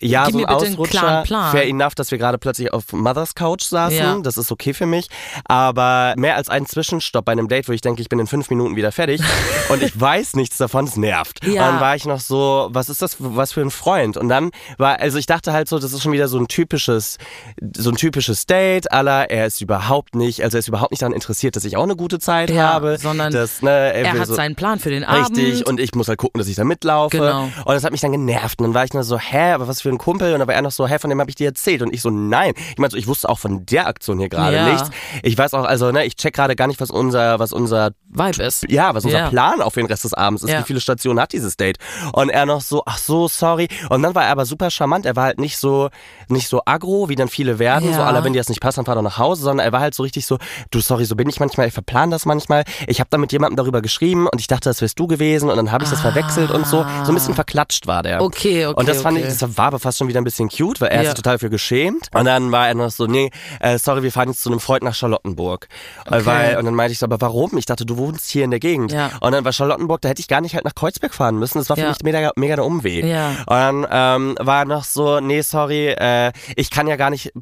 [0.00, 3.96] ja, Gib so mir Ausrutscher, fair enough, dass wir gerade plötzlich auf Mothers Couch saßen.
[3.96, 4.18] Ja.
[4.20, 5.08] Das ist okay für mich.
[5.44, 8.48] Aber mehr als ein Zwischenstopp bei einem Date, wo ich denke, ich bin in fünf
[8.50, 9.20] Minuten wieder fertig
[9.70, 11.44] und ich weiß nichts davon, es nervt.
[11.44, 11.50] Ja.
[11.50, 14.16] Und dann war ich noch so, was ist das, was für ein Freund?
[14.16, 17.18] Und dann war, also ich dachte halt so, das ist schon wieder so ein typisches,
[17.76, 21.12] so ein typisches Date, aller, er ist überhaupt nicht, also er ist überhaupt nicht daran
[21.12, 22.98] interessiert, dass ich auch eine gute Zeit Ja, habe.
[22.98, 25.36] sondern dass, ne, er, er hat so, seinen Plan für den Abend.
[25.36, 27.16] Richtig, und ich muss halt gucken, dass ich da mitlaufe.
[27.18, 27.44] Genau.
[27.64, 28.60] Und das hat mich dann genervt.
[28.60, 30.32] Und dann war ich nur so, hä, aber was für ein Kumpel?
[30.32, 31.82] Und dann war er noch so, hä, von dem habe ich dir erzählt.
[31.82, 32.52] Und ich so, nein.
[32.70, 34.68] Ich meine, so, ich wusste auch von der Aktion hier gerade Ja.
[34.72, 34.90] nichts.
[35.22, 38.42] Ich weiß auch, also, ne, ich check gerade gar nicht, was unser, was unser Vibe
[38.42, 38.70] ist.
[38.70, 39.28] ja, was unser Ja.
[39.28, 41.78] Plan auf den Rest des Abends ist, wie viele Stationen hat dieses Date.
[42.12, 43.68] Und er noch so, ach so, sorry.
[43.90, 45.06] Und dann war er aber super charmant.
[45.06, 45.88] Er war halt nicht so,
[46.28, 47.92] nicht so aggro, wie dann viele werden.
[47.94, 49.42] So, aller, wenn dir das nicht passt, dann fahr doch nach Hause.
[49.42, 50.38] Sondern er war halt so richtig so,
[50.70, 52.64] du, sorry, so bin ich manchmal, ich verplan das manchmal.
[52.86, 55.50] Ich habe da mit jemandem darüber geschrieben und ich dachte, das wärst du gewesen.
[55.50, 56.84] Und dann habe ich das verwechselt und so.
[57.04, 58.18] So ein bisschen verklatscht war der.
[58.18, 58.22] Ah.
[58.22, 59.26] Okay, okay, Und das fand okay.
[59.28, 61.10] ich, das war aber fast schon wieder ein bisschen cute, weil er Ja.
[61.10, 62.08] sich total für geschämt.
[62.14, 64.82] Und dann war er noch so, nee, äh, sorry, wir fahren jetzt zu einem Freund
[64.82, 65.68] nach Charlottenburg.
[66.06, 67.56] Äh, Weil, und dann meinte ich so, aber warum?
[67.56, 68.92] Ich dachte, du wohnst hier in der Gegend.
[68.92, 69.10] Ja.
[69.20, 71.58] Und dann war Charlottenburg, da hätte ich gar nicht halt nach Kreuzberg fahren müssen.
[71.58, 71.88] Das war für Ja.
[71.88, 73.04] mich mega, mega der Umweg.
[73.04, 73.28] Ja.
[73.46, 77.32] Und dann ähm, war er noch so, nee, sorry, äh, ich kann ja gar nicht,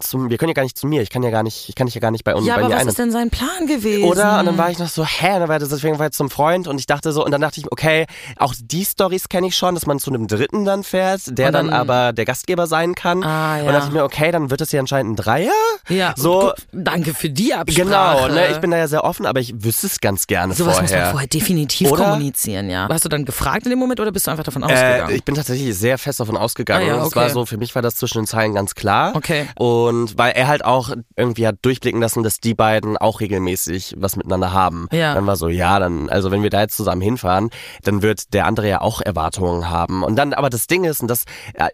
[0.00, 1.02] zum, wir können ja gar nicht zu mir.
[1.02, 2.64] Ich kann ja gar nicht, ich kann dich ja gar nicht bei uns Ja, bei
[2.64, 2.88] aber was ein.
[2.88, 4.04] ist denn sein Plan gewesen?
[4.04, 4.40] Oder?
[4.40, 5.34] Und dann war ich noch so, hä?
[5.34, 7.40] Und dann war das deswegen war ich zum Freund und ich dachte so, und dann
[7.40, 8.06] dachte ich, okay,
[8.38, 11.52] auch die Stories kenne ich schon, dass man zu einem Dritten dann fährt, der Und
[11.54, 13.22] dann- dann, aber der Gastgeber sein kann.
[13.22, 13.60] Ah, ja.
[13.60, 15.50] Und dann dachte ich mir, okay, dann wird das ja anscheinend ein Dreier.
[15.88, 17.84] Ja, So, gut, danke für die Absprache.
[17.86, 18.48] genau, ne?
[18.50, 20.82] Ich bin da ja sehr offen, aber ich wüsste es ganz gerne Sowas vorher.
[20.98, 22.04] muss man vorher definitiv Oder?
[22.04, 22.88] kommunizieren, ja.
[22.90, 25.10] Hast du dann gefragt in dem Moment oder bist du einfach davon ausgegangen?
[25.10, 26.84] Äh, ich bin tatsächlich sehr fest davon ausgegangen.
[26.90, 27.16] Ah ja, Es okay.
[27.16, 29.14] war so, für mich war das zwischen den Zeilen ganz klar.
[29.14, 29.46] Okay.
[29.56, 34.16] Und weil er halt auch irgendwie hat durchblicken lassen, dass die beiden auch regelmäßig was
[34.16, 34.88] miteinander haben.
[34.92, 35.14] Ja.
[35.14, 37.50] Dann war so, ja, dann, also wenn wir da jetzt zusammen hinfahren,
[37.84, 40.02] dann wird der andere ja auch Erwartungen haben.
[40.02, 41.24] Und dann, aber das Ding ist, und das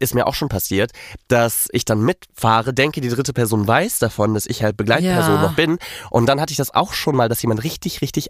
[0.03, 0.91] ist mir auch schon passiert,
[1.29, 5.43] dass ich dann mitfahre, denke, die dritte Person weiß davon, dass ich halt Begleitperson Ja.
[5.43, 5.79] noch bin.
[6.11, 8.29] Und dann hatte ich das auch schon mal, dass jemand richtig, richtig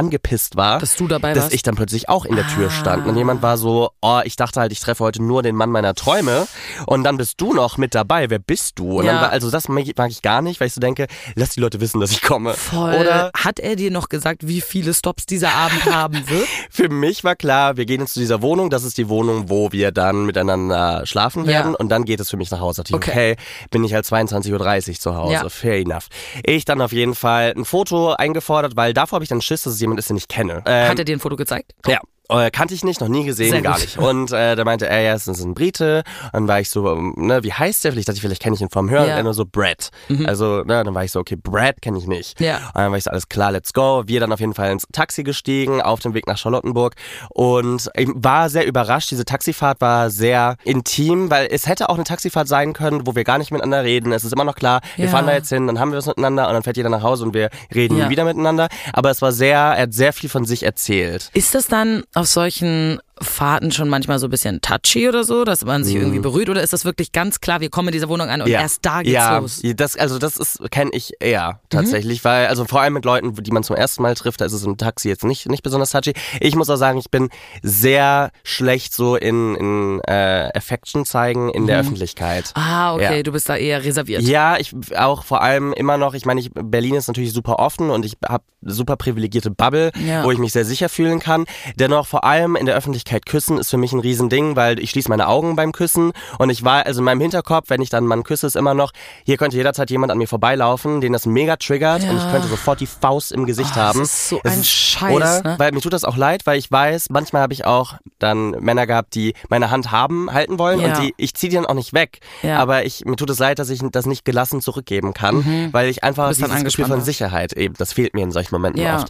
[0.00, 1.54] angepisst war, Dass du dabei dass warst?
[1.54, 3.06] ich dann plötzlich auch in der Tür stand.
[3.06, 5.94] Und jemand war so, oh, ich dachte halt, ich treffe heute nur den Mann meiner
[5.94, 6.46] Träume.
[6.86, 8.30] Und dann bist du noch mit dabei.
[8.30, 8.98] Wer bist du?
[8.98, 9.12] Und Ja.
[9.12, 11.80] dann war, also das mag ich, gar nicht, weil ich so denke, lass die Leute
[11.80, 12.54] wissen, dass ich komme.
[12.54, 12.94] Voll.
[12.94, 16.46] Oder Hat er dir noch gesagt, wie viele Stops dieser Abend haben wird?
[16.70, 18.70] für mich war klar, wir gehen jetzt zu dieser Wohnung.
[18.70, 21.72] Das ist die Wohnung, wo wir dann miteinander schlafen werden.
[21.72, 21.78] Ja.
[21.78, 22.82] Und dann geht es für mich nach Hause.
[22.88, 23.10] Ich, Okay.
[23.10, 23.36] okay,
[23.70, 25.32] bin ich halt 22.30 Uhr zu Hause.
[25.34, 25.48] Ja.
[25.48, 26.06] Fair enough.
[26.44, 29.74] Ich dann auf jeden Fall ein Foto eingefordert, weil davor habe ich dann Schiss, dass
[29.74, 30.62] es jemand ist, den ich kenne.
[30.66, 31.74] Ähm, Hat er dir ein Foto gezeigt?
[31.86, 32.00] Ja.
[32.30, 33.82] Äh, kannte ich nicht, noch nie gesehen, Sehr gar gut.
[33.82, 33.98] nicht.
[33.98, 36.02] Und äh, da meinte er, ja, es ist ein Brite.
[36.26, 37.92] Und dann war ich so, ähm, ne, wie heißt der?
[37.92, 39.06] Vielleicht dachte ich, vielleicht kenne ich ihn vom Hören.
[39.08, 39.08] Ja.
[39.08, 39.12] Mhm.
[39.12, 39.90] Und er nur so, Brad.
[40.26, 42.40] Also, ne, dann war ich so, okay, Brad kenne ich nicht.
[42.40, 42.56] Ja.
[42.68, 44.02] Und dann war ich so, alles klar, let's go.
[44.06, 46.94] Wir dann auf jeden Fall ins Taxi gestiegen, auf dem Weg nach Charlottenburg.
[47.30, 49.10] Und ich war sehr überrascht.
[49.10, 53.24] Diese Taxifahrt war sehr intim, weil es hätte auch eine Taxifahrt sein können, wo wir
[53.24, 54.12] gar nicht miteinander reden.
[54.12, 55.10] Es ist immer noch klar, wir Ja.
[55.10, 57.24] fahren da jetzt hin, dann haben wir was miteinander und dann fährt jeder nach Hause
[57.24, 58.08] und wir reden Ja.
[58.08, 58.68] wieder miteinander.
[58.92, 61.30] Aber es war sehr, er hat sehr viel von sich erzählt.
[61.34, 65.64] Ist das dann auf solchen Fahrten schon manchmal so ein bisschen touchy oder so, dass
[65.64, 66.48] man sich irgendwie berührt?
[66.48, 69.02] Oder ist das wirklich ganz klar, wir kommen in dieser Wohnung an und erst da
[69.02, 69.62] geht's ja, los?
[69.62, 69.76] Mhm.
[69.76, 73.50] Das, also das ist kenne ich eher tatsächlich, weil also vor allem mit Leuten, die
[73.50, 76.14] man zum ersten Mal trifft, da ist es im Taxi jetzt nicht nicht besonders touchy.
[76.40, 77.28] Ich muss auch sagen, ich bin
[77.62, 82.52] sehr schlecht so in, in äh, Affection zeigen in der Öffentlichkeit.
[82.54, 83.22] Ah, okay, Ja.
[83.22, 84.22] du bist da eher reserviert.
[84.22, 87.90] Ja, ich auch vor allem immer noch, ich meine, ich, Berlin ist natürlich super offen
[87.90, 90.24] und ich habe super privilegierte Bubble, Ja.
[90.24, 91.44] wo ich mich sehr sicher fühlen kann.
[91.76, 95.08] Dennoch vor allem in der Öffentlichkeit küssen ist für mich ein Riesending, weil ich schließe
[95.08, 98.06] meine Augen beim Küssen und ich war, also in meinem Hinterkopf, wenn ich dann einen
[98.08, 98.92] Mann küsse, ist immer noch,
[99.24, 102.80] hier könnte jederzeit jemand an mir vorbeilaufen, den das mega triggert und ich könnte sofort
[102.80, 104.02] die Faust im Gesicht das haben.
[104.02, 105.42] ist so Es ein Scheiß, Oder?
[105.42, 105.54] ne?
[105.58, 108.86] Weil mir tut das auch leid, weil ich weiß, manchmal habe ich auch dann Männer
[108.86, 110.88] gehabt, die meine Hand haben, halten wollen Ja.
[110.96, 112.20] und die, ich ziehe die dann auch nicht weg.
[112.42, 112.58] Ja.
[112.58, 116.04] Aber ich, mir tut es leid, dass ich das nicht gelassen zurückgeben kann, weil ich
[116.04, 117.00] einfach dieses Gefühl von.
[117.00, 118.96] Sicherheit eben, das fehlt mir in solchen Momenten Ja.
[118.98, 119.08] oft.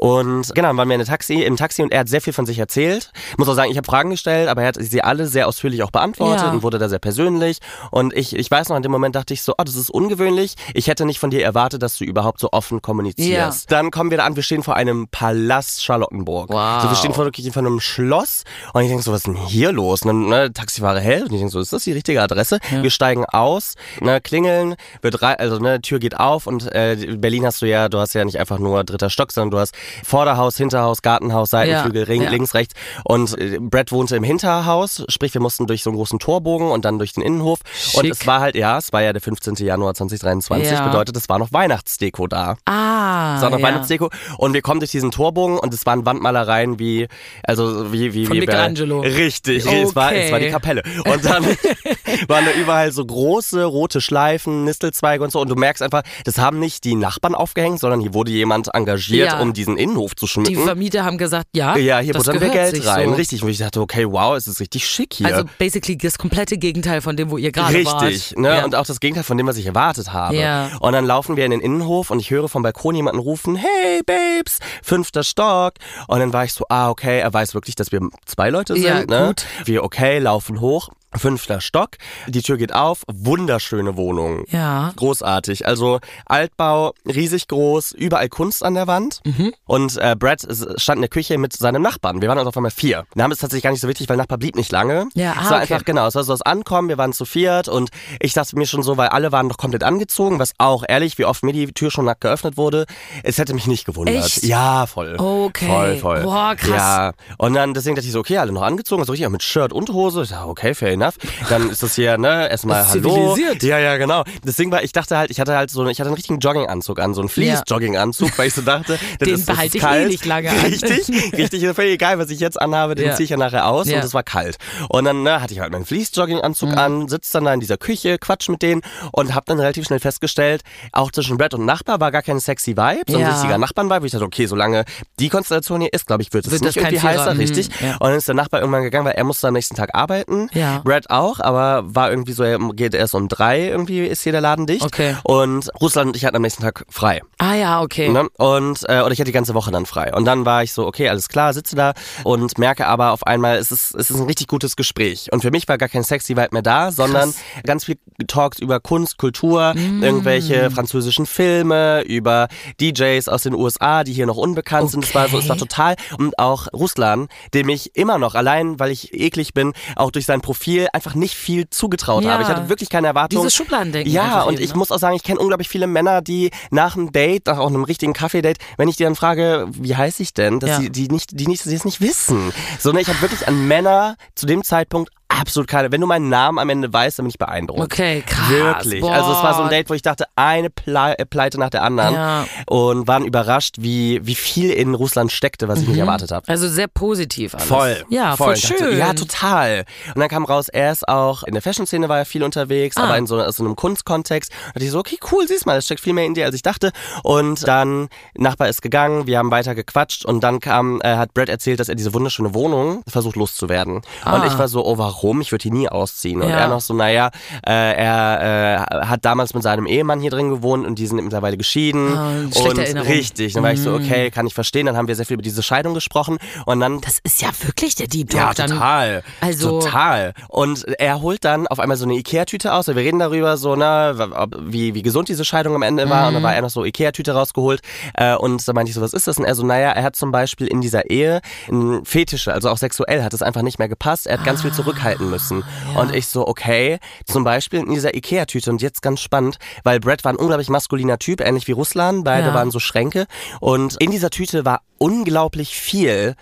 [0.00, 2.44] Und genau, dann waren wir in Taxi, im Taxi und er hat sehr viel von
[2.46, 3.12] sich erzählt.
[3.40, 5.90] Muss auch sagen, ich habe Fragen gestellt, aber er hat sie alle sehr ausführlich auch
[5.90, 6.50] beantwortet Ja.
[6.52, 7.58] und wurde da sehr persönlich.
[7.90, 10.54] Und ich, ich weiß noch, in dem Moment dachte ich so, oh, das ist ungewöhnlich.
[10.74, 13.72] Ich hätte nicht von dir erwartet, dass du überhaupt so offen kommunizierst.
[13.72, 16.50] Dann kommen wir da an, wir stehen vor einem Palast Charlottenburg.
[16.50, 16.82] Wow.
[16.82, 19.36] So, wir stehen vor, wirklich vor einem Schloss und ich denke so, was ist denn
[19.36, 20.02] hier los?
[20.02, 22.58] Und dann, ne, Taxifahrer hält und ich denke so, ist das die richtige Adresse?
[22.70, 27.20] Wir steigen aus, ne, klingeln, wird rei- also ne, Tür geht auf und äh, in
[27.20, 29.74] Berlin hast du ja, du hast ja nicht einfach nur dritter Stock, sondern du hast
[30.04, 32.30] Vorderhaus, Hinterhaus, Gartenhaus, Seitenflügel, Ja, ring, ja.
[32.30, 32.74] links, rechts.
[33.04, 36.84] Und äh, Brad wohnte im Hinterhaus, sprich wir mussten durch so einen großen Torbogen und
[36.84, 37.60] dann durch den Innenhof.
[37.94, 38.12] Und Schick.
[38.12, 39.54] es war halt, ja, es war ja der 15.
[39.56, 40.86] Januar 2023, Ja.
[40.86, 42.56] bedeutet, es war noch Weihnachtsdeko da.
[42.66, 43.66] Ah, Es war noch ja.
[43.66, 47.08] Weihnachtsdeko und wir kommen durch diesen Torbogen und es waren Wandmalereien wie,
[47.44, 49.00] also wie, wie, Von wie Michelangelo.
[49.00, 50.50] Richtig, es, war, es war die Okay.
[50.50, 50.82] Kapelle.
[51.04, 51.44] Und dann
[52.28, 56.38] waren da überall so große rote Schleifen, Nistelzweige und so und du merkst einfach, das
[56.38, 59.40] haben nicht die Nachbarn aufgehängt, sondern hier wurde jemand engagiert, Ja.
[59.40, 60.64] um diesen Innenhof zu Die schmücken.
[60.64, 63.09] Vermieter haben gesagt, ja, ja, hier buttern wir Geld rein.
[63.09, 63.09] So.
[63.14, 63.42] Richtig.
[63.42, 65.26] Und ich dachte, okay, wow, es ist richtig schick hier.
[65.26, 68.02] Also basically das komplette Gegenteil von dem, wo ihr gerade wart.
[68.02, 68.48] Richtig, ne?
[68.48, 68.64] Ja.
[68.64, 70.36] Und auch das Gegenteil von dem, was ich erwartet habe.
[70.36, 70.70] Ja.
[70.80, 74.02] Und dann laufen wir in den Innenhof und ich höre vom Balkon jemanden rufen, hey
[74.04, 75.74] Babes, fünfter Stock.
[76.08, 78.84] Und dann war ich so, ah, okay, er weiß wirklich, dass wir zwei Leute sind.
[78.84, 79.28] Ja, ne?
[79.28, 79.46] gut.
[79.64, 80.90] Wir, okay, laufen hoch.
[81.16, 81.96] Fünfter Stock,
[82.28, 84.44] die Tür geht auf, wunderschöne Wohnung.
[84.48, 84.92] Ja.
[84.96, 85.66] Großartig.
[85.66, 89.20] Also Altbau, riesig groß, überall Kunst an der Wand.
[89.24, 89.52] Mhm.
[89.66, 90.46] Und äh, Brad
[90.76, 92.22] stand in der Küche mit seinem Nachbarn.
[92.22, 93.06] Wir waren also auf einmal vier.
[93.14, 95.08] Wir haben es tatsächlich gar nicht so wichtig, weil Nachbar blieb nicht lange.
[95.14, 95.72] Ja, es ah, war okay.
[95.72, 98.66] einfach, genau, es war so das Ankommen, wir waren zu viert und ich dachte mir
[98.66, 101.72] schon so, weil alle waren noch komplett angezogen, was auch ehrlich, wie oft mir die
[101.72, 102.86] Tür schon nackt geöffnet wurde,
[103.24, 104.24] es hätte mich nicht gewundert.
[104.24, 104.44] Echt?
[104.44, 105.16] Ja, voll.
[105.18, 105.66] Okay.
[105.66, 106.22] Voll, voll.
[106.22, 106.70] Boah, krass.
[106.70, 107.12] Ja.
[107.38, 109.72] Und dann deswegen dachte ich so, okay, alle noch angezogen, so richtig auch mit Shirt
[109.72, 110.22] und Hose.
[110.22, 111.14] Ich dachte, okay, fair enough.
[111.48, 113.34] Dann ist das hier, ne, erstmal Das Hallo.
[113.34, 113.62] zivilisiert.
[113.62, 114.24] Ja, ja, genau.
[114.44, 116.98] Das Ding war, ich dachte halt, ich hatte halt so, ich hatte einen richtigen Jogginganzug
[117.00, 119.86] an, so einen Fleece-Jogginganzug, weil ich so dachte, das Den ist, behalte ist ich eh
[119.86, 120.08] kalt.
[120.08, 120.56] nicht lange an.
[120.64, 123.14] Richtig, richtig, ist völlig egal, was ich jetzt anhabe, den Ja.
[123.14, 123.98] ziehe ich ja nachher aus Ja.
[123.98, 124.56] und es war kalt.
[124.88, 126.78] Und dann ne, hatte ich halt meinen Fleece-Jogginganzug Mhm.
[126.78, 128.82] an, sitze dann da in dieser Küche, quatsch mit denen
[129.12, 132.76] und habe dann relativ schnell festgestellt, auch zwischen Brad und Nachbar war gar kein sexy
[132.76, 133.28] Vibe, sondern Ja.
[133.28, 134.06] ein richtiger Nachbarn-Vibe.
[134.06, 134.84] Ich dachte, okay, solange
[135.18, 137.68] die Konstellation hier ist, glaube ich, wird es nicht das irgendwie heißer, Vierer, mhm, richtig.
[137.80, 137.92] ja.
[137.94, 140.48] Und dann ist der Nachbar irgendwann gegangen, weil er musste am nächsten Tag arbeiten.
[140.52, 140.82] Ja.
[140.90, 144.40] Brad auch, aber war irgendwie so, er geht erst um drei irgendwie, ist hier der
[144.40, 144.84] Laden dicht.
[144.84, 145.16] Okay.
[145.22, 147.20] Und Russland und ich hatten am nächsten Tag frei.
[147.38, 148.08] Ah ja, okay.
[148.08, 148.28] Ne?
[148.38, 150.12] Und äh, oder ich hatte die ganze Woche dann frei.
[150.14, 151.92] Und dann war ich so, okay, alles klar, sitze da
[152.24, 155.28] und merke aber auf einmal, es ist, es ist ein richtig gutes Gespräch.
[155.32, 157.32] Und für mich war gar kein sexy Vibe mehr da, sondern
[157.64, 160.02] ganz viel Talks über Kunst, Kultur, Mm.
[160.02, 162.48] irgendwelche französischen Filme, über
[162.80, 165.04] DJs aus den USA, die hier noch unbekannt sind.
[165.04, 165.66] Es war so, es war Okay.
[165.66, 165.94] total.
[166.18, 170.40] Und auch Russland, dem ich immer noch, allein weil ich eklig bin, auch durch sein
[170.40, 172.32] Profil einfach nicht viel zugetraut Ja.
[172.32, 172.42] habe.
[172.42, 173.40] Ich hatte wirklich keine Erwartung.
[173.40, 174.78] Dieses Schubladendenken Ja, und eben, ich ne?
[174.78, 177.84] muss auch sagen, ich kenne unglaublich viele Männer, die nach einem Date, nach auch einem
[177.84, 180.78] richtigen Kaffee-Date, wenn ich die dann frage, wie heiße ich denn, dass Ja.
[180.80, 182.52] die, die nicht, die nicht, die es nicht wissen.
[182.78, 185.90] Sondern ich habe wirklich an Männer zu dem Zeitpunkt absolut keine.
[185.92, 187.80] Wenn du meinen Namen am Ende weißt, dann bin ich beeindruckt.
[187.80, 188.50] Okay, krass.
[188.50, 189.00] Wirklich.
[189.00, 189.12] Boah.
[189.12, 191.82] Also es war so ein Date, wo ich dachte, eine Ple äh, Pleite nach der
[191.82, 192.14] anderen.
[192.14, 192.46] Ja.
[192.66, 196.48] Und waren überrascht, wie, wie viel in Russland steckte, was ich nicht erwartet habe.
[196.48, 197.66] Also sehr positiv alles.
[197.66, 198.04] Voll.
[198.08, 198.98] Ja, voll, dachte, schön.
[198.98, 199.84] Ja, total.
[200.14, 203.04] Und dann kam raus, er ist auch in der Fashion-Szene war er viel unterwegs, Ah.
[203.04, 204.50] aber in so, so einem Kunstkontext.
[204.66, 206.54] Und dachte ich so, okay, cool, siehst mal, das steckt viel mehr in dir, als
[206.54, 206.90] ich dachte.
[207.22, 211.48] Und dann, Nachbar ist gegangen, wir haben weiter gequatscht und dann kam, äh, hat Brad
[211.48, 213.96] erzählt, dass er diese wunderschöne Wohnung versucht loszuwerden.
[213.96, 214.44] Und Ah.
[214.46, 215.19] ich war so, oh, warum?
[215.22, 216.40] Rum, ich würde hier nie ausziehen.
[216.42, 216.56] Und Ja.
[216.60, 217.30] er noch so, naja,
[217.66, 221.56] äh, er äh, hat damals mit seinem Ehemann hier drin gewohnt und die sind mittlerweile
[221.56, 222.10] geschieden.
[222.52, 223.08] Schlechte und Erinnerung.
[223.08, 223.12] Mhm.
[223.14, 224.86] richtig, dann war ich so, okay, kann ich verstehen.
[224.86, 227.94] Dann haben wir sehr viel über diese Scheidung gesprochen und dann Das ist ja wirklich
[227.94, 229.22] der Deep Talk ja, total.
[229.40, 230.32] Also- Total.
[230.48, 232.86] Und er holt dann auf einmal so eine Ikea-Tüte aus.
[232.88, 234.14] Wir reden darüber, so, ne,
[234.60, 236.24] wie, wie gesund diese Scheidung am Ende war.
[236.26, 236.34] Und Mhm.
[236.34, 237.80] dann war er noch so Ikea-Tüte rausgeholt.
[238.14, 239.38] Äh, und da meinte ich so, was ist das?
[239.38, 242.78] Und er so, naja, er hat zum Beispiel in dieser Ehe ein Fetische, also auch
[242.78, 244.26] sexuell hat es einfach nicht mehr gepasst.
[244.26, 244.72] Er hat ganz Ah, viel
[245.10, 245.64] zurückhalten müssen.
[245.96, 248.70] Und ich so, okay, zum Beispiel in dieser Ikea-Tüte.
[248.70, 252.24] Und jetzt ganz spannend, weil Brad war ein unglaublich maskuliner Typ, ähnlich wie Ruslan.
[252.24, 252.54] Beide Ja.
[252.54, 253.26] waren so Schränke.
[253.60, 256.34] Und in dieser Tüte war unglaublich viel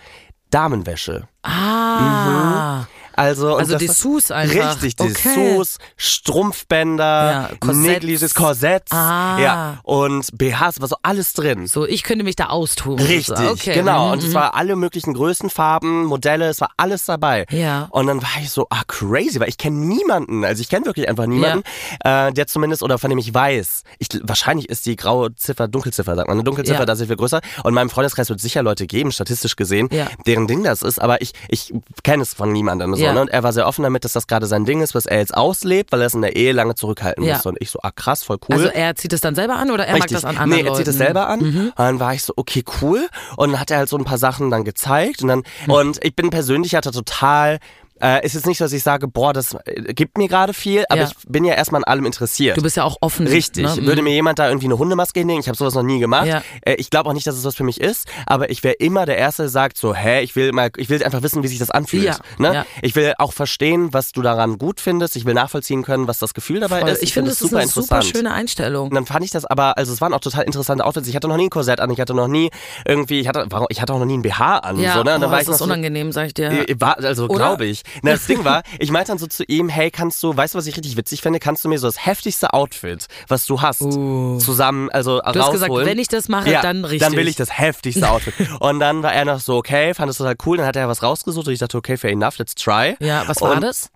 [0.51, 1.27] Damenwäsche.
[1.43, 2.85] Ah.
[3.19, 4.81] Also, Also Dessous einfach.
[4.81, 5.13] Richtig, Okay.
[5.13, 8.33] Dessous, Strumpfbänder, Ja, Korsetts.
[8.33, 9.39] Korsetts, Ah.
[9.39, 11.67] ja, und BHs, war so alles drin.
[11.67, 13.05] So, ich könnte mich da austoben.
[13.05, 13.73] Richtig, okay.
[13.73, 14.07] genau.
[14.07, 17.45] mhm, Und es war alle möglichen Größen, Farben, Modelle, es war alles dabei.
[17.49, 17.87] Ja.
[17.91, 21.09] Und dann war ich so, ah, crazy, weil ich kenne niemanden, also ich kenne wirklich
[21.09, 21.63] einfach niemanden,
[22.03, 26.15] äh, der zumindest, oder von dem ich weiß, ich, wahrscheinlich ist die graue Ziffer, Dunkelziffer,
[26.15, 26.85] sagt man, eine Dunkelziffer Ja.
[26.85, 27.41] da sehr viel größer.
[27.63, 30.07] Und in meinem Freundeskreis wird sicher Leute geben, statistisch gesehen, Ja.
[30.25, 32.95] deren Ding das ist, aber ich, ich kenne es von niemandem.
[32.95, 33.13] So, Ja.
[33.15, 33.21] ne?
[33.21, 35.33] Und er war sehr offen damit, dass das gerade sein Ding ist, was er jetzt
[35.35, 37.33] auslebt, weil er es in der Ehe lange zurückhalten Ja.
[37.33, 37.49] musste.
[37.49, 38.55] Und ich so, ah krass, voll cool.
[38.55, 40.63] Also er zieht es dann selber an oder er mag das an anderen Nee, er
[40.65, 40.73] Leuten?
[40.73, 40.77] Mhm.
[40.77, 41.39] zieht es selber an.
[41.41, 43.07] Und dann war ich so, okay, cool.
[43.37, 45.21] Und dann hat er halt so ein paar Sachen dann gezeigt.
[45.21, 47.59] Und dann, und ich bin persönlich hatte total,
[48.01, 50.85] äh, ist jetzt nicht so, dass ich sage, boah, das äh, gibt mir gerade viel,
[50.89, 51.07] aber Ja.
[51.07, 52.57] ich bin ja erstmal an allem interessiert.
[52.57, 53.27] Du bist ja auch offen.
[53.27, 53.63] Richtig.
[53.65, 53.85] Ne?
[53.85, 56.27] Würde mir jemand da irgendwie eine Hundemaske hinlegen, ich habe sowas noch nie gemacht.
[56.27, 56.41] Ja.
[56.61, 59.05] Äh, ich glaube auch nicht, dass es was für mich ist, aber ich wäre immer
[59.05, 61.59] der Erste, der sagt so, hä, ich will mal, ich will einfach wissen, wie sich
[61.59, 62.03] das anfühlt.
[62.05, 62.17] Ja.
[62.37, 62.65] Ne?
[62.81, 65.15] Ich will auch verstehen, was du daran gut findest.
[65.15, 66.89] Ich will nachvollziehen können, was das Gefühl dabei Voll.
[66.89, 67.03] ist.
[67.03, 68.89] Ich finde, es ist super eine super schöne Einstellung.
[68.89, 71.07] Und dann fand ich das aber, also es waren auch total interessante Outfits.
[71.07, 72.49] Ich hatte noch nie ein Korsett an, ich hatte noch nie
[72.85, 74.79] irgendwie, ich hatte, ich hatte auch noch nie ein BH an.
[74.79, 75.15] Ja, so, ne?
[75.15, 76.51] Und dann oh, war das ich ist so, unangenehm, sag ich dir.
[76.51, 77.83] äh, War, also glaube ich.
[78.01, 80.57] Na, das Ding war, ich meinte dann so zu ihm, hey, kannst du, weißt du,
[80.57, 81.39] was ich richtig witzig finde?
[81.39, 85.31] Kannst du mir so das heftigste Outfit, was du hast, zusammen, also Uh.
[85.31, 87.07] Du hast gesagt, wenn ich das mache, ja, dann richtig.
[87.07, 88.33] Dann will ich das heftigste Outfit.
[88.59, 90.57] und dann war er noch so, okay, fand es total cool.
[90.57, 92.95] Dann hat er was rausgesucht und ich dachte, okay, fair enough, let's try.
[92.99, 93.89] Ja, was war und, das?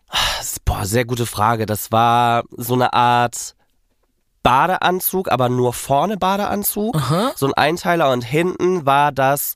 [0.65, 1.65] Boah, sehr gute Frage.
[1.65, 3.55] Das war so eine Art
[4.43, 7.01] Badeanzug, aber nur vorne Badeanzug.
[7.35, 9.55] So ein Einteiler und hinten war das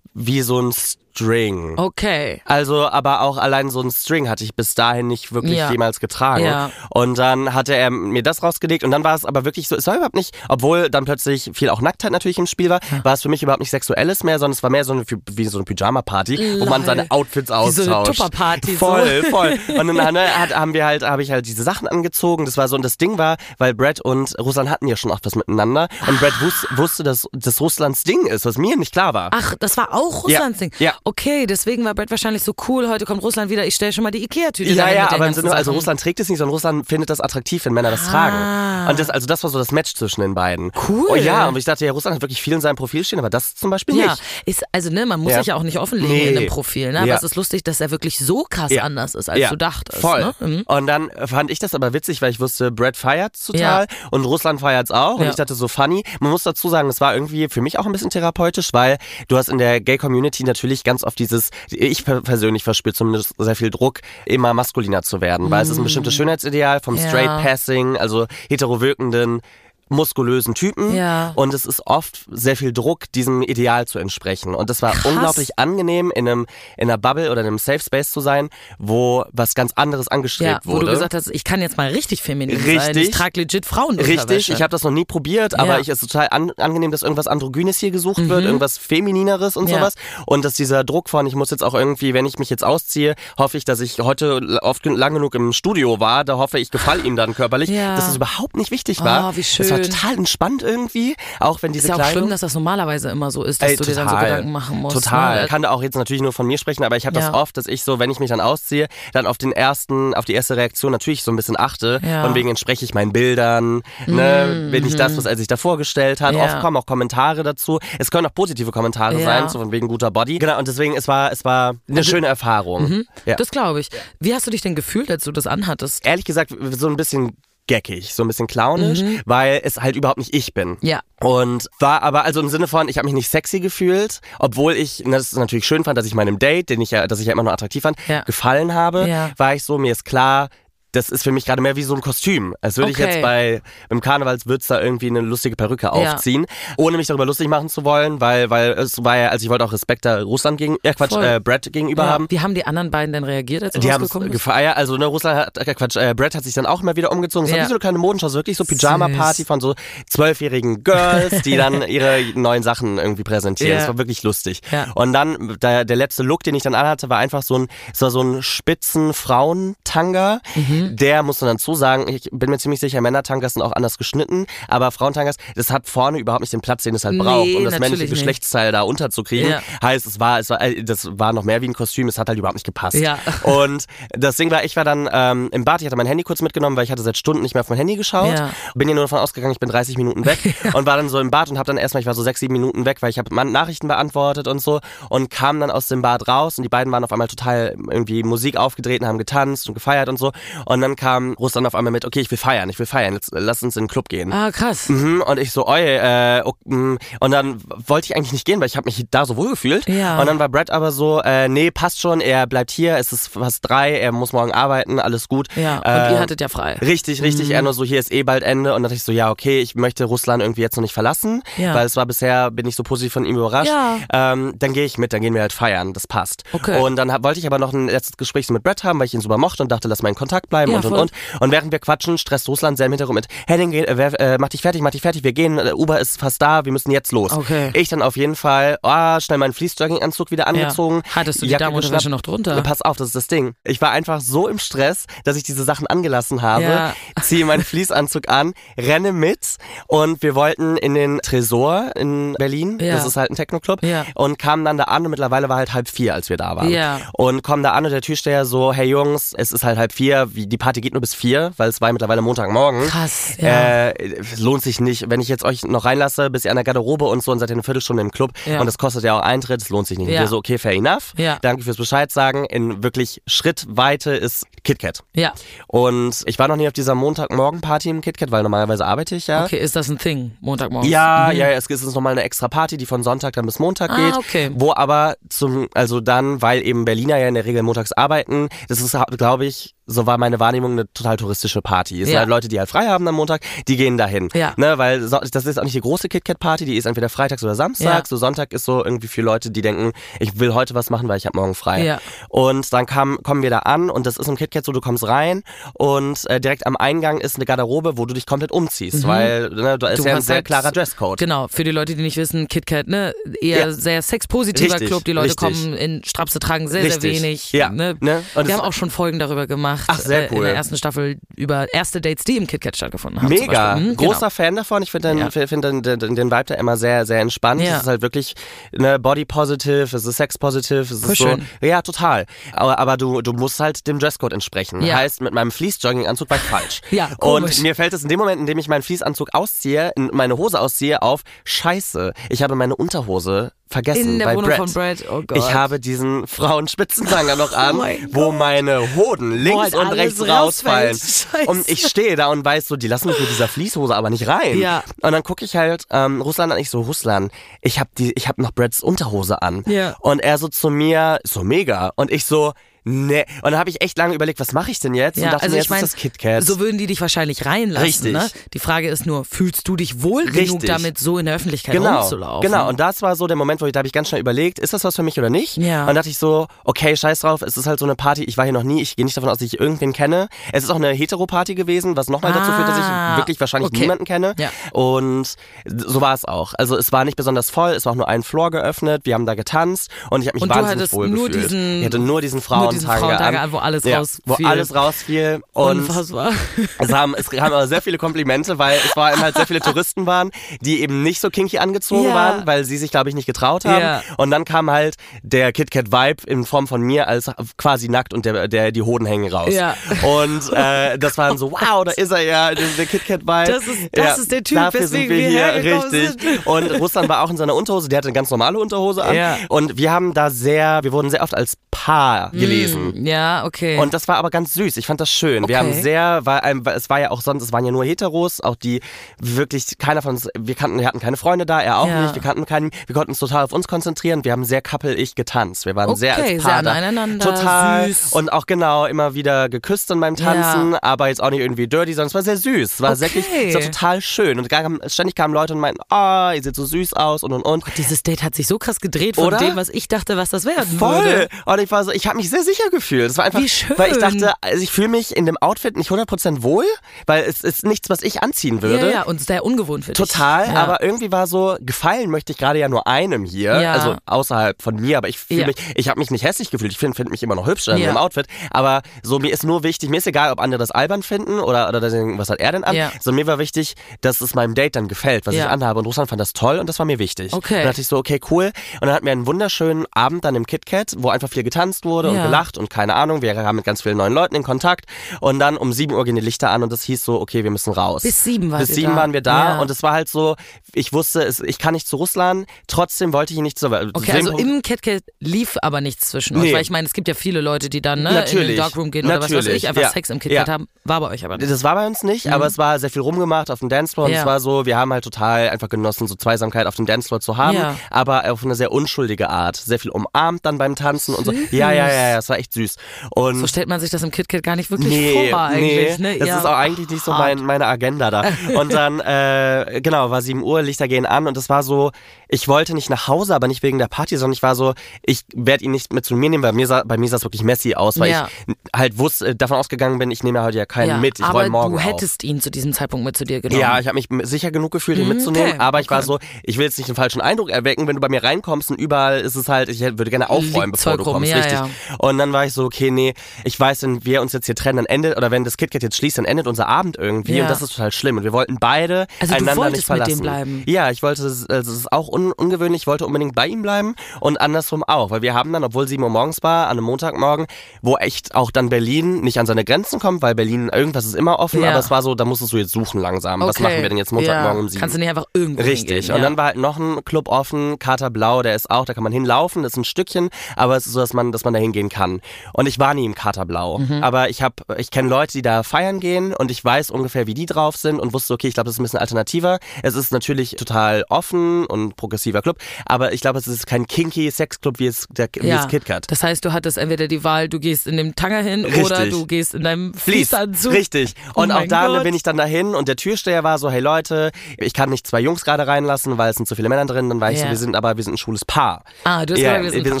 [0.14, 0.72] wie so ein
[1.16, 1.74] String.
[1.78, 2.42] Okay.
[2.44, 5.70] Also, aber auch allein so ein String hatte ich bis dahin nicht wirklich Ja.
[5.70, 6.44] jemals getragen.
[6.44, 6.70] Ja.
[6.90, 9.86] Und dann hatte er mir das rausgelegt und dann war es aber wirklich so, es
[9.86, 13.22] war überhaupt nicht, obwohl dann plötzlich viel auch Nacktheit natürlich im Spiel war, war es
[13.22, 15.64] für mich überhaupt nicht Sexuelles mehr, sondern es war mehr so eine, wie so eine
[15.64, 18.18] Pyjama-Party, wo man seine Outfits Wie so eine austauscht.
[18.20, 18.86] Tupperparty, so.
[18.86, 19.58] Voll, voll.
[19.78, 22.44] Und dann hat, haben wir halt, habe ich halt diese Sachen angezogen.
[22.44, 25.20] Das war so, und das Ding war, weil Brad und Russland hatten ja schon auch
[25.22, 25.88] was miteinander.
[26.06, 29.30] Und Brad wus, wusste, dass das Russlands Ding ist, was mir nicht klar war.
[29.32, 30.72] Ach, das war auch Russlands Ding.
[30.78, 30.92] ja.
[31.08, 32.88] Okay, deswegen war Brad wahrscheinlich so cool.
[32.88, 33.64] Heute kommt Russland wieder.
[33.64, 35.70] Ich stelle schon mal die Ikea-Tüte Ja, ja, aber Sinne, also.
[35.70, 38.10] Russland trägt es nicht, sondern Russland findet das attraktiv, wenn Männer das Ah.
[38.10, 38.90] tragen.
[38.90, 40.72] Und das, also das war so das Match zwischen den beiden.
[40.88, 41.06] Cool.
[41.10, 43.30] Oh ja, und ich dachte, ja, Russland hat wirklich viel in seinem Profil stehen, aber
[43.30, 44.22] das zum Beispiel Ja, nicht.
[44.46, 45.38] ist, also ne, man muss Ja.
[45.38, 46.28] sich ja auch nicht offenlegen Nee.
[46.30, 46.98] in einem Profil, ne?
[46.98, 47.14] Aber Ja.
[47.16, 50.00] es ist lustig, dass er wirklich so krass anders ist, als du dachtest.
[50.00, 50.20] Voll.
[50.20, 50.34] Ne?
[50.40, 50.62] Mhm.
[50.66, 54.58] Und dann fand ich das aber witzig, weil ich wusste, Brad feiert's total und Russland
[54.60, 55.20] feiert's auch.
[55.20, 56.02] Und ich dachte so funny.
[56.18, 59.36] Man muss dazu sagen, es war irgendwie für mich auch ein bisschen therapeutisch, weil du
[59.36, 63.70] hast in der Gay-Community natürlich ganz oft dieses, ich per- persönlich verspüre zumindest sehr viel
[63.70, 65.50] Druck, immer maskuliner zu werden.
[65.50, 66.98] Weil es ist ein bestimmtes Schönheitsideal vom Mm.
[66.98, 67.08] Ja.
[67.08, 69.40] Straight Passing, also hetero wirkenden
[69.88, 71.32] muskulösen Typen Ja.
[71.36, 74.54] und es ist oft sehr viel Druck, diesem Ideal zu entsprechen.
[74.54, 76.46] Und das war unglaublich angenehm, in einem
[76.76, 80.50] in einer Bubble oder in einem Safe Space zu sein, wo was ganz anderes angestrebt
[80.50, 80.86] Ja, wo wurde.
[80.86, 82.66] du gesagt hast, ich kann jetzt mal richtig feminin sein.
[82.78, 83.02] Richtig.
[83.08, 85.78] Ich trage legit Frauen Richtig, ich habe das noch nie probiert, aber Ja.
[85.80, 89.64] ich es ist total an, angenehm, dass irgendwas Androgynes hier gesucht wird, irgendwas Feminineres und
[89.64, 89.70] Mhm.
[89.70, 89.78] Ja.
[89.78, 89.94] sowas.
[90.26, 93.14] Und dass dieser Druck von, ich muss jetzt auch irgendwie, wenn ich mich jetzt ausziehe,
[93.38, 97.04] hoffe ich, dass ich heute oft lang genug im Studio war, da hoffe ich, gefall
[97.06, 99.30] ihm dann körperlich, dass es überhaupt nicht wichtig war.
[99.30, 102.22] Oh, wie Das war total entspannt irgendwie, auch wenn diese Ist ja auch Kleidung...
[102.22, 104.78] schlimm, dass das normalerweise immer so ist, dass Ey, du dir dann so Gedanken machen
[104.78, 104.96] musst.
[104.96, 105.42] Total.
[105.42, 105.48] Ne?
[105.48, 107.26] Kann da auch jetzt natürlich nur von mir sprechen, aber ich habe Ja.
[107.26, 110.24] das oft, dass ich so, wenn ich mich dann ausziehe, dann auf den ersten, auf
[110.24, 112.00] die erste Reaktion natürlich so ein bisschen achte.
[112.02, 112.22] Ja.
[112.22, 116.20] Von wegen entspreche ich meinen Bildern, ne, bin ich das, was er sich da vorgestellt
[116.20, 116.32] hat.
[116.32, 116.38] Mhm.
[116.38, 116.44] Ja.
[116.44, 117.78] Oft kommen auch Kommentare dazu.
[117.98, 120.38] Es können auch positive Kommentare sein, so von wegen guter Body.
[120.38, 123.04] Genau, und deswegen, es war, es war eine schöne Erfahrung.
[123.24, 123.36] Ja.
[123.36, 123.88] Das glaube ich.
[124.20, 126.04] Wie hast du dich denn gefühlt, als du das anhattest?
[126.06, 127.36] Ehrlich gesagt, so ein bisschen
[127.66, 130.70] geckig, so ein bisschen clownisch, weil es halt überhaupt nicht ich bin.
[130.70, 130.76] Mhm.
[130.82, 131.00] Ja.
[131.20, 135.02] Und war aber, also im Sinne von, ich habe mich nicht sexy gefühlt, obwohl ich,
[135.06, 137.42] das natürlich schön fand, dass ich meinem Date, den ich ja, dass ich ja immer
[137.42, 138.22] noch attraktiv fand, Ja.
[138.22, 139.30] gefallen habe, Ja.
[139.36, 140.48] war ich so, mir ist klar,
[140.96, 142.54] das ist für mich gerade mehr wie so ein Kostüm.
[142.60, 143.06] Als würde ich Okay.
[143.06, 147.68] jetzt bei im Karnevalswürz da irgendwie eine lustige Perücke aufziehen, ohne mich darüber lustig machen
[147.68, 150.76] zu wollen, weil weil es war ja, also ich wollte auch Respekt da Russland gegen,
[150.84, 151.24] ja Quatsch, Voll.
[151.24, 152.10] äh, Brad gegenüber Ja.
[152.10, 152.26] haben.
[152.30, 155.38] Wie haben die anderen beiden denn reagiert, als Die haben es gefeiert, also ne, Russland
[155.38, 157.46] hat, äh, Quatsch, äh, Brad hat sich dann auch immer wieder umgezogen.
[157.46, 157.64] Es war Ja.
[157.64, 159.74] wie so eine kleine Modenschau, wirklich so Pyjama-Party von so
[160.08, 163.72] zwölfjährigen Girls, die dann ihre neuen Sachen irgendwie präsentieren.
[163.72, 163.78] Ja.
[163.78, 164.60] Das war wirklich lustig.
[164.70, 164.86] Ja.
[164.94, 168.00] Und dann, der, der letzte Look, den ich dann anhatte, war einfach so ein, es
[168.00, 170.40] war so ein spitzen Frauentanga.
[170.54, 170.85] Mhm.
[170.94, 174.46] Der muss man dann zusagen, ich bin mir ziemlich sicher, Männertangas sind auch anders geschnitten,
[174.68, 177.64] aber Frauentangas, das hat vorne überhaupt nicht den Platz, den es halt Nee, braucht, um
[177.64, 178.08] das männliche.
[178.08, 179.50] Geschlechtsteil da unterzukriegen.
[179.50, 179.60] Ja.
[179.82, 182.28] Heißt, es war, es war, äh, das war noch mehr wie ein Kostüm, es hat
[182.28, 182.96] halt überhaupt nicht gepasst.
[182.96, 183.18] Ja.
[183.42, 186.42] Und das Ding war, ich war dann ähm, im Bad, ich hatte mein Handy kurz
[186.42, 188.34] mitgenommen, weil ich hatte seit Stunden nicht mehr auf mein Handy geschaut.
[188.34, 188.50] Ja.
[188.74, 190.38] Bin hier nur davon ausgegangen, ich bin 30 Minuten weg
[190.74, 192.52] und war dann so im Bad und habe dann erstmal, ich war so sechs, sieben
[192.52, 196.28] Minuten weg, weil ich habe Nachrichten beantwortet und so und kam dann aus dem Bad
[196.28, 199.74] raus und die beiden waren auf einmal total irgendwie Musik aufgedreht und haben getanzt und
[199.74, 200.32] gefeiert und so.
[200.64, 203.30] Und dann kam Russland auf einmal mit, okay, ich will feiern, ich will feiern, jetzt
[203.32, 204.32] lass uns in den Club gehen.
[204.32, 204.88] Ah, krass.
[204.88, 206.96] Mhm, und ich so, oi, äh, ok, mm.
[207.20, 209.88] und dann wollte ich eigentlich nicht gehen, weil ich habe mich da so wohl gefühlt.
[209.88, 210.18] Ja.
[210.20, 213.28] Und dann war Brad aber so, äh, nee, passt schon, er bleibt hier, es ist
[213.28, 215.48] fast drei, er muss morgen arbeiten, alles gut.
[215.56, 216.74] Ja, und Äh, ihr hattet ja frei.
[216.80, 217.48] Richtig, richtig.
[217.48, 217.54] Mhm.
[217.54, 218.70] Er nur so, hier ist eh bald Ende.
[218.70, 221.42] Und dann dachte ich so, ja, okay, ich möchte Russland irgendwie jetzt noch nicht verlassen,
[221.56, 221.74] Ja.
[221.74, 223.70] weil es war bisher, bin ich so positiv von ihm überrascht.
[223.70, 223.98] Ja.
[224.12, 226.44] Ähm, dann gehe ich mit, dann gehen wir halt feiern, das passt.
[226.52, 226.80] Okay.
[226.80, 229.14] Und dann hab, wollte ich aber noch ein letztes Gespräch mit Brett haben, weil ich
[229.14, 231.10] ihn super mochte und dachte, lass in Kontakt bleiben Ja, und und und.
[231.40, 234.62] Und während wir quatschen, stresst Russland sehr im Hintergrund mit, Henning, äh, äh, mach dich
[234.62, 237.32] fertig, mach dich fertig, wir gehen, äh, Uber ist fast da, wir müssen jetzt los.
[237.32, 237.70] Okay.
[237.74, 241.02] Ich dann auf jeden Fall, ah, schnell meinen Fließjogginganzug wieder angezogen.
[241.14, 242.08] Hattest du die geschnappt.
[242.08, 242.56] noch drunter?
[242.56, 243.54] Ja, pass auf, das ist das Ding.
[243.64, 246.92] Ich war einfach so im Stress, dass ich diese Sachen angelassen habe, Ja.
[247.22, 252.94] ziehe meinen Fließanzug an, renne mit und wir wollten in den Tresor in Berlin, Ja.
[252.94, 254.04] das ist halt ein Techno-Club, Ja.
[254.14, 256.70] und kamen dann da an und mittlerweile war halt halb vier, als wir da waren.
[256.70, 257.00] Ja.
[257.12, 260.34] Und kommen da an und der Türsteher so, hey Jungs, es ist halt halb vier,
[260.34, 262.86] wie- die Party geht nur bis vier, weil es war mittlerweile Montagmorgen.
[262.86, 263.88] Krass, ja.
[263.88, 266.64] Äh, es lohnt sich nicht, wenn ich jetzt euch noch reinlasse, bis ihr an der
[266.64, 268.60] Garderobe und so und seid ihr eine Viertelstunde im Club Ja.
[268.60, 270.08] und das kostet ja auch Eintritt, es lohnt sich nicht.
[270.08, 270.20] Und Ja.
[270.20, 271.12] wir so, okay, fair enough.
[271.16, 271.38] Ja.
[271.42, 272.44] Danke fürs Bescheid sagen.
[272.46, 275.00] In wirklich Schrittweite ist KitKat.
[275.14, 275.32] Ja.
[275.66, 279.44] Und ich war noch nie auf dieser Montagmorgen-Party im KitKat, weil normalerweise arbeite ich ja.
[279.44, 280.90] Okay, ist das ein Thing, Montagmorgen?
[280.90, 283.90] Ja, ja, ja, es ist nochmal eine extra Party, die von Sonntag dann bis Montag
[283.90, 284.16] Ah, geht.
[284.16, 284.50] okay.
[284.54, 288.80] Wo aber zum, also dann, weil eben Berliner ja in der Regel montags arbeiten, das
[288.80, 292.00] ist, glaube ich, so war meine Wahrnehmung eine total touristische Party.
[292.00, 292.20] Es sind Ja.
[292.20, 294.28] halt Leute, die halt frei haben am Montag, die gehen dahin.
[294.34, 294.52] Ja.
[294.56, 297.54] Ne, weil so, das ist auch nicht die große KitKat-Party, die ist entweder freitags oder
[297.54, 298.10] samstags.
[298.10, 298.16] Ja.
[298.16, 301.18] So Sonntag ist so irgendwie für Leute, die denken, ich will heute was machen, weil
[301.18, 301.84] ich habe morgen frei.
[301.84, 301.98] Ja.
[302.28, 305.06] Und dann kam, kommen wir da an und das ist im KitKat so, du kommst
[305.06, 305.42] rein
[305.74, 309.78] und äh, direkt am Eingang ist eine Garderobe, wo du dich komplett umziehst, weil ne,
[309.78, 310.02] da ist Mhm.
[310.04, 311.18] Du ja ein sehr halt- klarer Dresscode.
[311.18, 313.72] Genau, für die Leute, die nicht wissen, KitKat, ne, eher Ja.
[313.72, 315.04] sehr sexpositiver Club.
[315.04, 315.60] Die Leute richtig.
[315.62, 317.00] kommen in Strapse tragen sehr, Richtig.
[317.18, 317.52] sehr wenig.
[317.52, 317.96] Ja, Ne?
[318.00, 318.22] ne?
[318.34, 319.75] Und Wir haben auch schon Folgen darüber gemacht.
[319.86, 320.44] Ach, sehr äh, In cool.
[320.44, 323.28] der ersten Staffel über erste Dates, die im KitKat stattgefunden haben.
[323.28, 323.90] Mega, Beispiel.
[323.92, 324.30] Mhm, großer genau.
[324.30, 324.82] Fan davon.
[324.82, 325.30] Ich finde den, Ja.
[325.30, 327.60] find den, den, den Vibe da immer sehr, sehr entspannt.
[327.62, 327.76] Ja.
[327.76, 328.34] Es ist halt wirklich
[328.72, 331.36] ne, body positive, es ist sex positive, es ist so.
[331.60, 332.26] Ja, total.
[332.52, 334.82] Aber, aber du, du musst halt dem Dresscode entsprechen.
[334.82, 334.96] Ja.
[334.96, 336.80] Heißt, mit meinem Fließjogginganzug war ich falsch.
[336.90, 337.56] Ja, komisch.
[337.58, 340.36] Und mir fällt es in dem Moment, in dem ich meinen Fließanzug ausziehe, in meine
[340.38, 342.12] Hose ausziehe, auf Scheiße.
[342.30, 344.56] Ich habe meine Unterhose vergessen In der bei Wohnung Brett.
[344.58, 345.38] von Brad, oh Gott.
[345.38, 350.96] Ich habe diesen Frauenspitzenzanger noch an, mein wo meine Hoden links halt und rechts rausfallen.
[350.96, 351.46] Scheiße.
[351.46, 354.26] Und ich stehe da und weiß so, die lassen mich mit dieser Fließhose aber nicht
[354.26, 354.58] rein.
[354.58, 354.82] Ja.
[355.02, 358.28] Und dann gucke ich halt ähm, Russland an, ich so, Russland, ich habe die, ich
[358.28, 359.64] habe noch Brads Unterhose an.
[359.66, 359.96] Ja.
[360.00, 361.92] Und er so zu mir, so mega.
[361.96, 362.52] Und ich so,
[362.86, 363.24] nee.
[363.42, 365.16] Und dann habe ich echt lange überlegt, was mache ich denn jetzt?
[365.18, 366.44] und Ja, dachte also mir, ich jetzt meine, ist das KitKat.
[366.44, 367.84] so würden die dich wahrscheinlich reinlassen.
[367.86, 368.12] Richtig.
[368.12, 368.28] Ne?
[368.54, 370.68] Die Frage ist nur, fühlst du dich wohl genug Richtig.
[370.70, 372.48] damit, so in der Öffentlichkeit Genau, rumzulaufen?
[372.50, 372.68] genau.
[372.68, 374.72] Und das war so der Moment, wo ich, da habe ich ganz schnell überlegt, ist
[374.72, 375.56] das was für mich oder nicht?
[375.58, 375.80] Ja.
[375.82, 378.36] Und dann dachte ich so, okay, scheiß drauf, es ist halt so eine Party, ich
[378.36, 380.28] war hier noch nie, ich gehe nicht davon aus, dass ich irgendwen kenne.
[380.52, 383.70] Es ist auch eine Hetero-Party gewesen, was nochmal dazu führt, dass Ah, ich wirklich wahrscheinlich
[383.70, 383.80] okay.
[383.80, 384.34] niemanden kenne.
[384.38, 384.50] Ja.
[384.72, 385.34] Und
[385.66, 386.54] so war es auch.
[386.56, 389.26] Also es war nicht besonders voll, es war auch nur ein Floor geöffnet, wir haben
[389.26, 391.52] da getanzt und ich habe mich Und wahnsinnig wohl gefühlt.
[391.52, 394.22] ich hatte nur diesen nur Frauentanga, diesen Frauentanga an, wo alles ja, rausfiel.
[394.26, 395.40] Wo alles rausfiel.
[395.52, 396.32] Und Unfassbar.
[396.78, 399.60] es haben, es kamen aber sehr viele Komplimente, weil es vor allem halt sehr viele
[399.60, 402.14] Touristen waren, die eben nicht so kinky angezogen Ja.
[402.14, 403.80] waren, weil sie sich, glaube ich, nicht getraut haben.
[403.80, 404.02] Ja.
[404.16, 408.24] Und dann kam halt der KitKat Vibe in Form von mir als quasi nackt und
[408.26, 409.52] der, der die Hoden hängen raus.
[409.54, 409.74] Ja.
[410.02, 413.52] Und äh, das war dann so, wow, da ist er ja, der, der KitKat Vibe.
[413.52, 416.22] Das ist- das ist der Typ, dafür sind weswegen wir wir hier, richtig.
[416.22, 416.46] sind.
[416.46, 419.16] Und Russland war auch in seiner Unterhose, der hatte eine ganz normale Unterhose an.
[419.48, 422.65] Und wir haben da sehr, wir wurden sehr oft als Paar gelesen.
[422.74, 423.06] Gewesen.
[423.06, 423.78] Ja, okay.
[423.78, 424.76] Und das war aber ganz süß.
[424.76, 425.46] Ich fand das schön.
[425.48, 425.66] Wir Okay.
[425.66, 428.56] haben sehr, war, ein- es war ja auch sonst, es waren ja nur Heteros, auch
[428.56, 428.80] die
[429.20, 432.02] wirklich, keiner von uns, wir kannten, wir hatten keine Freunde da, er auch Ja.
[432.02, 434.24] nicht, wir kannten keinen, wir konnten uns total auf uns konzentrieren.
[434.24, 435.66] Wir haben sehr couple-ich getanzt.
[435.66, 436.72] Wir waren Okay, sehr als sehr Paar da.
[436.72, 437.86] aneinander, Total.
[437.88, 438.12] süß.
[438.12, 440.78] Und auch genau immer wieder geküsst dann beim Tanzen, Ja.
[440.82, 442.74] aber jetzt auch nicht irgendwie dirty, sondern es war sehr süß.
[442.74, 443.00] Es war Okay.
[443.00, 444.38] wirklich, es war total schön.
[444.38, 444.48] Und
[444.86, 447.64] ständig kamen Leute und meinten, ah, ihr seht so süß aus und und und.
[447.76, 449.38] Dieses Date hat sich so krass gedreht von Oder?
[449.38, 451.04] dem, was ich dachte, was das werden Voll.
[451.04, 451.28] würde.
[451.44, 453.10] Und ich war so, ich habe mich sehr sicher gefühlt.
[453.10, 453.76] Es war einfach, Wie schön.
[453.78, 456.64] weil ich dachte, also ich fühle mich in dem Outfit nicht 100% wohl,
[457.06, 458.86] weil es ist nichts, was ich anziehen würde.
[458.86, 460.08] Ja, ja, und sehr ungewohnt für dich.
[460.08, 460.54] Total, ja.
[460.54, 463.72] aber irgendwie war so, gefallen möchte ich gerade ja nur einem hier, Ja.
[463.72, 466.78] also außerhalb von mir, aber ich fühle mich, ich habe mich nicht hässlich gefühlt, ich
[466.78, 469.88] finde find mich immer noch hübsch in dem Outfit, aber so mir ist nur wichtig,
[469.90, 472.64] mir ist egal, ob andere das albern finden oder, oder denken, was hat er denn
[472.64, 475.86] an, so mir war wichtig, dass es meinem Date dann gefällt, was ich anhabe und
[475.86, 477.32] Russland fand das toll und das war mir wichtig.
[477.32, 477.54] Okay.
[477.54, 478.46] Und dann dachte ich so, okay, cool
[478.80, 482.10] und dann hatten wir einen wunderschönen Abend dann im KitKat, wo einfach viel getanzt wurde
[482.10, 482.24] und Ja.
[482.36, 484.86] Gelacht und keine Ahnung, wir haben mit ganz vielen neuen Leuten in Kontakt
[485.20, 487.50] und dann um 7 Uhr gehen die Lichter an und das hieß so, okay, wir
[487.50, 488.02] müssen raus.
[488.02, 488.96] Bis sieben wart Bis ihr sieben da.
[488.96, 489.60] waren wir da Ja.
[489.60, 490.36] und es war halt so,
[490.74, 493.66] ich wusste, es, ich kann nicht zu Russland, trotzdem wollte ich ihn nicht zu.
[493.66, 496.54] Okay, also im CatCat lief aber nichts zwischen euch, Nee.
[496.54, 498.48] weil ich meine, es gibt ja viele Leute, die dann ne, in Natürlich.
[498.48, 499.90] den Darkroom gehen oder was weiß Natürlich, ich, einfach ja.
[499.90, 500.52] Sex im KitKat Ja.
[500.54, 501.50] haben, war bei euch aber nicht.
[501.50, 504.12] das war bei uns nicht, aber es war sehr viel rumgemacht auf dem Dancefloor und
[504.12, 507.36] es war so, wir haben halt total einfach genossen, so Zweisamkeit auf dem Dancefloor zu
[507.36, 507.58] haben,
[507.90, 509.56] aber auf eine sehr unschuldige Art.
[509.56, 511.32] Sehr viel umarmt dann beim Tanzen und so.
[511.50, 512.76] Ja, ja, ja, ja, es war echt süß.
[513.10, 515.98] Und So stellt man sich das im KitKat gar nicht wirklich Nee, vor eigentlich.
[515.98, 516.18] nee, ne?
[516.18, 516.38] das Ja.
[516.38, 518.24] ist auch eigentlich nicht so mein, meine Agenda da.
[518.58, 521.92] Und dann, äh, genau, war 7 Uhr, Lichter gehen an und es war so,
[522.28, 525.20] ich wollte nicht nach Hause, aber nicht wegen der Party, sondern ich war so, ich
[525.34, 527.42] werde ihn nicht mit zu mir nehmen, weil mir sah, bei mir sah es wirklich
[527.42, 528.28] messy aus, weil Ja.
[528.46, 531.24] ich halt wusste, davon ausgegangen bin, ich nehme ja heute ja keinen ja, mit, ich
[531.24, 531.84] aber roll morgen du auf.
[531.84, 533.60] hättest ihn zu diesem Zeitpunkt mit zu dir genommen.
[533.60, 536.06] Ja, ich habe mich sicher genug gefühlt, ihn mitzunehmen, okay, aber ich war okay.
[536.06, 538.78] so, ich will jetzt nicht den falschen Eindruck erwecken, wenn du bei mir reinkommst und
[538.80, 541.58] überall ist es halt, ich würde gerne aufräumen, Liegt bevor du kommst, ja, richtig.
[541.98, 543.14] Und dann war ich so, okay, nee,
[543.44, 545.96] ich weiß, wenn wir uns jetzt hier trennen, dann endet, oder wenn das KitKat jetzt
[545.96, 549.06] schließt, dann endet unser Abend irgendwie und das ist total schlimm und wir wollten beide
[549.20, 550.10] Also einander nicht verlassen.
[550.12, 550.62] mit dem bleiben?
[550.66, 553.94] Ja, ich wollte, also es ist auch un ungewöhnlich, ich wollte unbedingt bei ihm bleiben
[554.20, 557.46] und andersrum auch, weil wir haben dann, obwohl 7 Uhr morgens war, an einem Montagmorgen,
[557.82, 561.38] wo echt auch dann Berlin nicht an seine Grenzen kommt, weil Berlin, irgendwas ist immer
[561.38, 561.70] offen, Ja.
[561.70, 563.40] aber es war so, da musstest du jetzt suchen langsam.
[563.40, 563.62] Was Okay.
[563.64, 564.62] machen wir denn jetzt Montagmorgen ja.
[564.62, 566.06] um 7 Kannst du nicht einfach irgendwo Richtig.
[566.06, 568.94] hingehen, Und dann war halt noch ein Club offen, Kater Blau, der ist auch, da
[568.94, 571.52] kann man hinlaufen, das ist ein Stückchen, aber es ist so, dass man, dass man
[571.54, 572.20] da hingehen kann.
[572.52, 574.02] Und ich war nie im Kater Blau, Mhm.
[574.02, 577.34] aber ich habe, ich kenne Leute, die da feiern gehen und ich weiß ungefähr, wie
[577.34, 579.58] die drauf sind und wusste, okay, ich glaube, das ist ein bisschen alternativer.
[579.82, 584.30] Es ist natürlich total offen und progressiver Club, aber ich glaube, es ist kein kinky
[584.30, 585.60] Sexclub wie es der wie ja.
[585.60, 586.10] es KitKat.
[586.10, 589.10] Das heißt, du hattest entweder die Wahl, du gehst in dem Tanger hin oder Richtig.
[589.10, 590.28] du gehst in deinem Fließ.
[590.28, 590.72] Fließanzug.
[590.72, 591.14] Richtig.
[591.34, 592.02] Oh Und auch mein da Gott.
[592.04, 595.20] bin ich dann dahin und der Türsteher war so, hey Leute, ich kann nicht zwei
[595.20, 597.08] Jungs gerade reinlassen, weil es sind zu viele Männer drin.
[597.08, 597.44] Dann war ich Ja.
[597.46, 598.84] so, wir sind aber, wir sind ein schwules Paar.
[599.04, 600.00] Ah, du hast ja, gesagt, wir sind- ein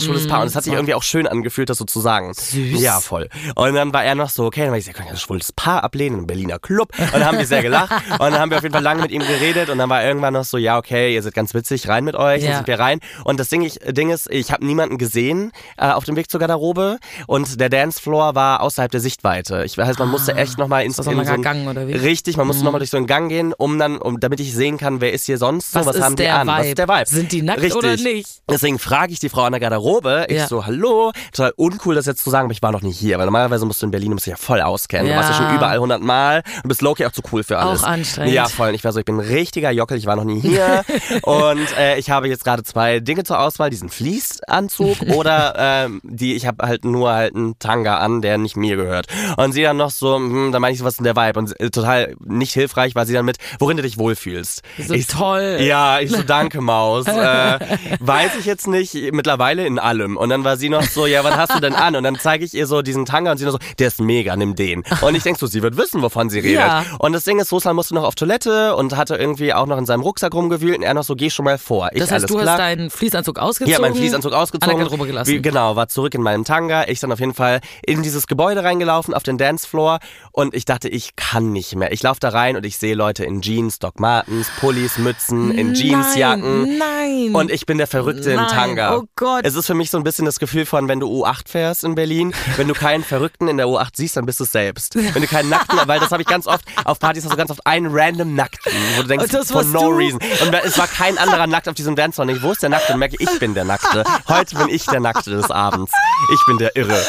[0.00, 0.40] schwules Paar.
[0.42, 2.32] Und es hat sich Mm, irgendwie auch schön angefühlt, das so zu sagen.
[2.34, 2.80] Süß.
[2.80, 3.28] Ja, voll.
[3.54, 5.52] Und dann war er noch so, okay, dann war ich so, kann ich ein schwules
[5.52, 6.90] Paar ablehnen, ein Berliner Club.
[6.98, 7.90] Und dann haben wir sehr gelacht.
[8.12, 9.70] und dann haben wir auf jeden Fall lange mit ihm geredet.
[9.70, 12.42] Und dann war irgendwann noch so, ja, okay, ihr seid ganz witzig, rein mit euch.
[12.42, 12.48] Ja.
[12.48, 13.00] Dann sind wir rein.
[13.24, 16.40] Und das Ding, ich, Ding ist, ich habe niemanden gesehen äh, auf dem Weg zur
[16.40, 16.98] Garderobe.
[17.26, 19.64] Und der Dancefloor war außerhalb der Sichtweite.
[19.64, 21.02] Ich weiß, man musste echt nochmal ins Ah.
[21.04, 21.94] das so Gang oder wie?
[21.94, 22.00] Mhm.
[22.00, 24.78] Richtig, man musste nochmal durch so einen Gang gehen, um dann, um, damit ich sehen
[24.78, 26.68] kann, wer ist hier sonst so, Was was, haben die an, was Vibe?
[26.68, 27.06] ist der Vibe.
[27.06, 27.76] Sind die nackt Richtig.
[27.76, 28.28] oder nicht?
[28.50, 30.46] Deswegen frage ich die Frau an der Garderobe, ich Ja.
[30.48, 33.26] so, hallo, total uncool das jetzt zu sagen, aber ich war noch nicht hier, weil
[33.26, 35.06] normalerweise musst du in Berlin, du musst dich ja voll auskennen.
[35.06, 35.12] Ja.
[35.14, 37.82] Du warst ja schon überall hundertmal und bist Loki auch zu cool für alles.
[37.82, 38.32] Auch anstrengend.
[38.34, 38.68] Ja, voll.
[38.68, 40.84] Und ich war so, ich bin ein richtiger Jockel, ich war noch nie hier
[41.22, 46.34] und äh, ich habe jetzt gerade zwei Dinge zur Auswahl, diesen Fließanzug oder ähm, die,
[46.34, 49.06] ich habe halt nur halt einen Tanga an, der nicht mir gehört.
[49.36, 51.38] Und sie dann noch so, hm, da meine ich so, was ist denn der Vibe?
[51.38, 54.62] Und äh, total nicht hilfreich war sie dann mit, worin du dich wohlfühlst.
[54.86, 55.58] So ich, toll.
[55.60, 57.06] Ja, ich so, danke Maus.
[57.06, 57.58] äh,
[58.00, 60.16] weiß ich jetzt nicht, mittlerweile in allem.
[60.16, 61.96] Und dann war sie noch so, ja, was hast du denn an?
[61.96, 64.36] Und dann zeige ich ihr so diesen Tanga und sie nur so, der ist mega,
[64.36, 64.82] nimm den.
[65.00, 66.56] Und ich denk so, sie wird wissen, wovon sie redet.
[66.58, 66.84] Ja.
[66.98, 69.86] Und das Ding ist, Ruslan musste noch auf Toilette und hatte irgendwie auch noch in
[69.86, 71.75] seinem Rucksack rumgewühlt und er noch so, geh schon mal vor.
[71.92, 72.54] Ich, Das heißt, du klar.
[72.54, 73.72] hast deinen Fließanzug ausgezogen.
[73.72, 74.80] Ja, meinen Fließanzug ausgezogen.
[74.80, 75.30] An der gelassen.
[75.30, 76.88] Wie, genau, war zurück in meinem Tanga.
[76.88, 79.98] Ich dann auf jeden Fall in dieses Gebäude reingelaufen, auf den Dancefloor.
[80.32, 81.92] Und ich dachte, ich kann nicht mehr.
[81.92, 85.74] Ich laufe da rein und ich sehe Leute in Jeans, Doc Martens, Pullis, Mützen, in
[85.74, 86.78] Jeansjacken.
[86.78, 87.34] Nein.
[87.34, 88.96] Und ich bin der Verrückte Nein, im Tanga.
[88.96, 89.44] oh Gott.
[89.44, 91.94] Es ist für mich so ein bisschen das Gefühl von, wenn du U8 fährst in
[91.94, 94.94] Berlin, wenn du keinen Verrückten in der U8 siehst, dann bist du es selbst.
[94.96, 97.50] Wenn du keinen Nackten, weil das habe ich ganz oft, auf Partys hast du ganz
[97.50, 99.96] oft einen random Nackten, wo du denkst, for no du?
[99.96, 100.20] reason.
[100.42, 102.92] Und es war kein anderer nackt auf diesem Dance und ich, wo ist der Nackte?
[102.92, 104.04] Und merke, ich bin der Nackte.
[104.28, 105.92] Heute bin ich der Nackte des Abends.
[106.32, 107.00] Ich bin der Irre.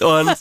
[0.00, 0.36] Und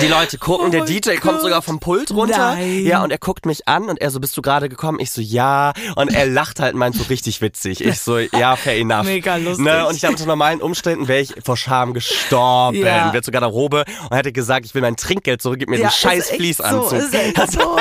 [0.00, 2.54] Die Leute gucken, der Oh DJ kommt sogar vom Pult runter.
[2.54, 2.84] Nein.
[2.84, 4.98] Ja, und er guckt mich an und er so, bist du gerade gekommen?
[5.00, 5.72] Ich so, ja.
[5.96, 7.84] Und er lacht halt, meint so richtig witzig.
[7.84, 9.04] Ich so, ja, fair enough.
[9.04, 9.64] Mega lustig.
[9.64, 9.86] Ne?
[9.86, 12.78] Und ich dachte, unter normalen Umständen wäre ich vor Scham gestorben.
[12.78, 13.12] Ja.
[13.12, 15.88] Wäre sogar der Robe und hätte gesagt, ich will mein Trinkgeld zurück, gib mir Ja,
[15.88, 17.00] den scheiß Fließanzug.
[17.00, 17.78] So, so.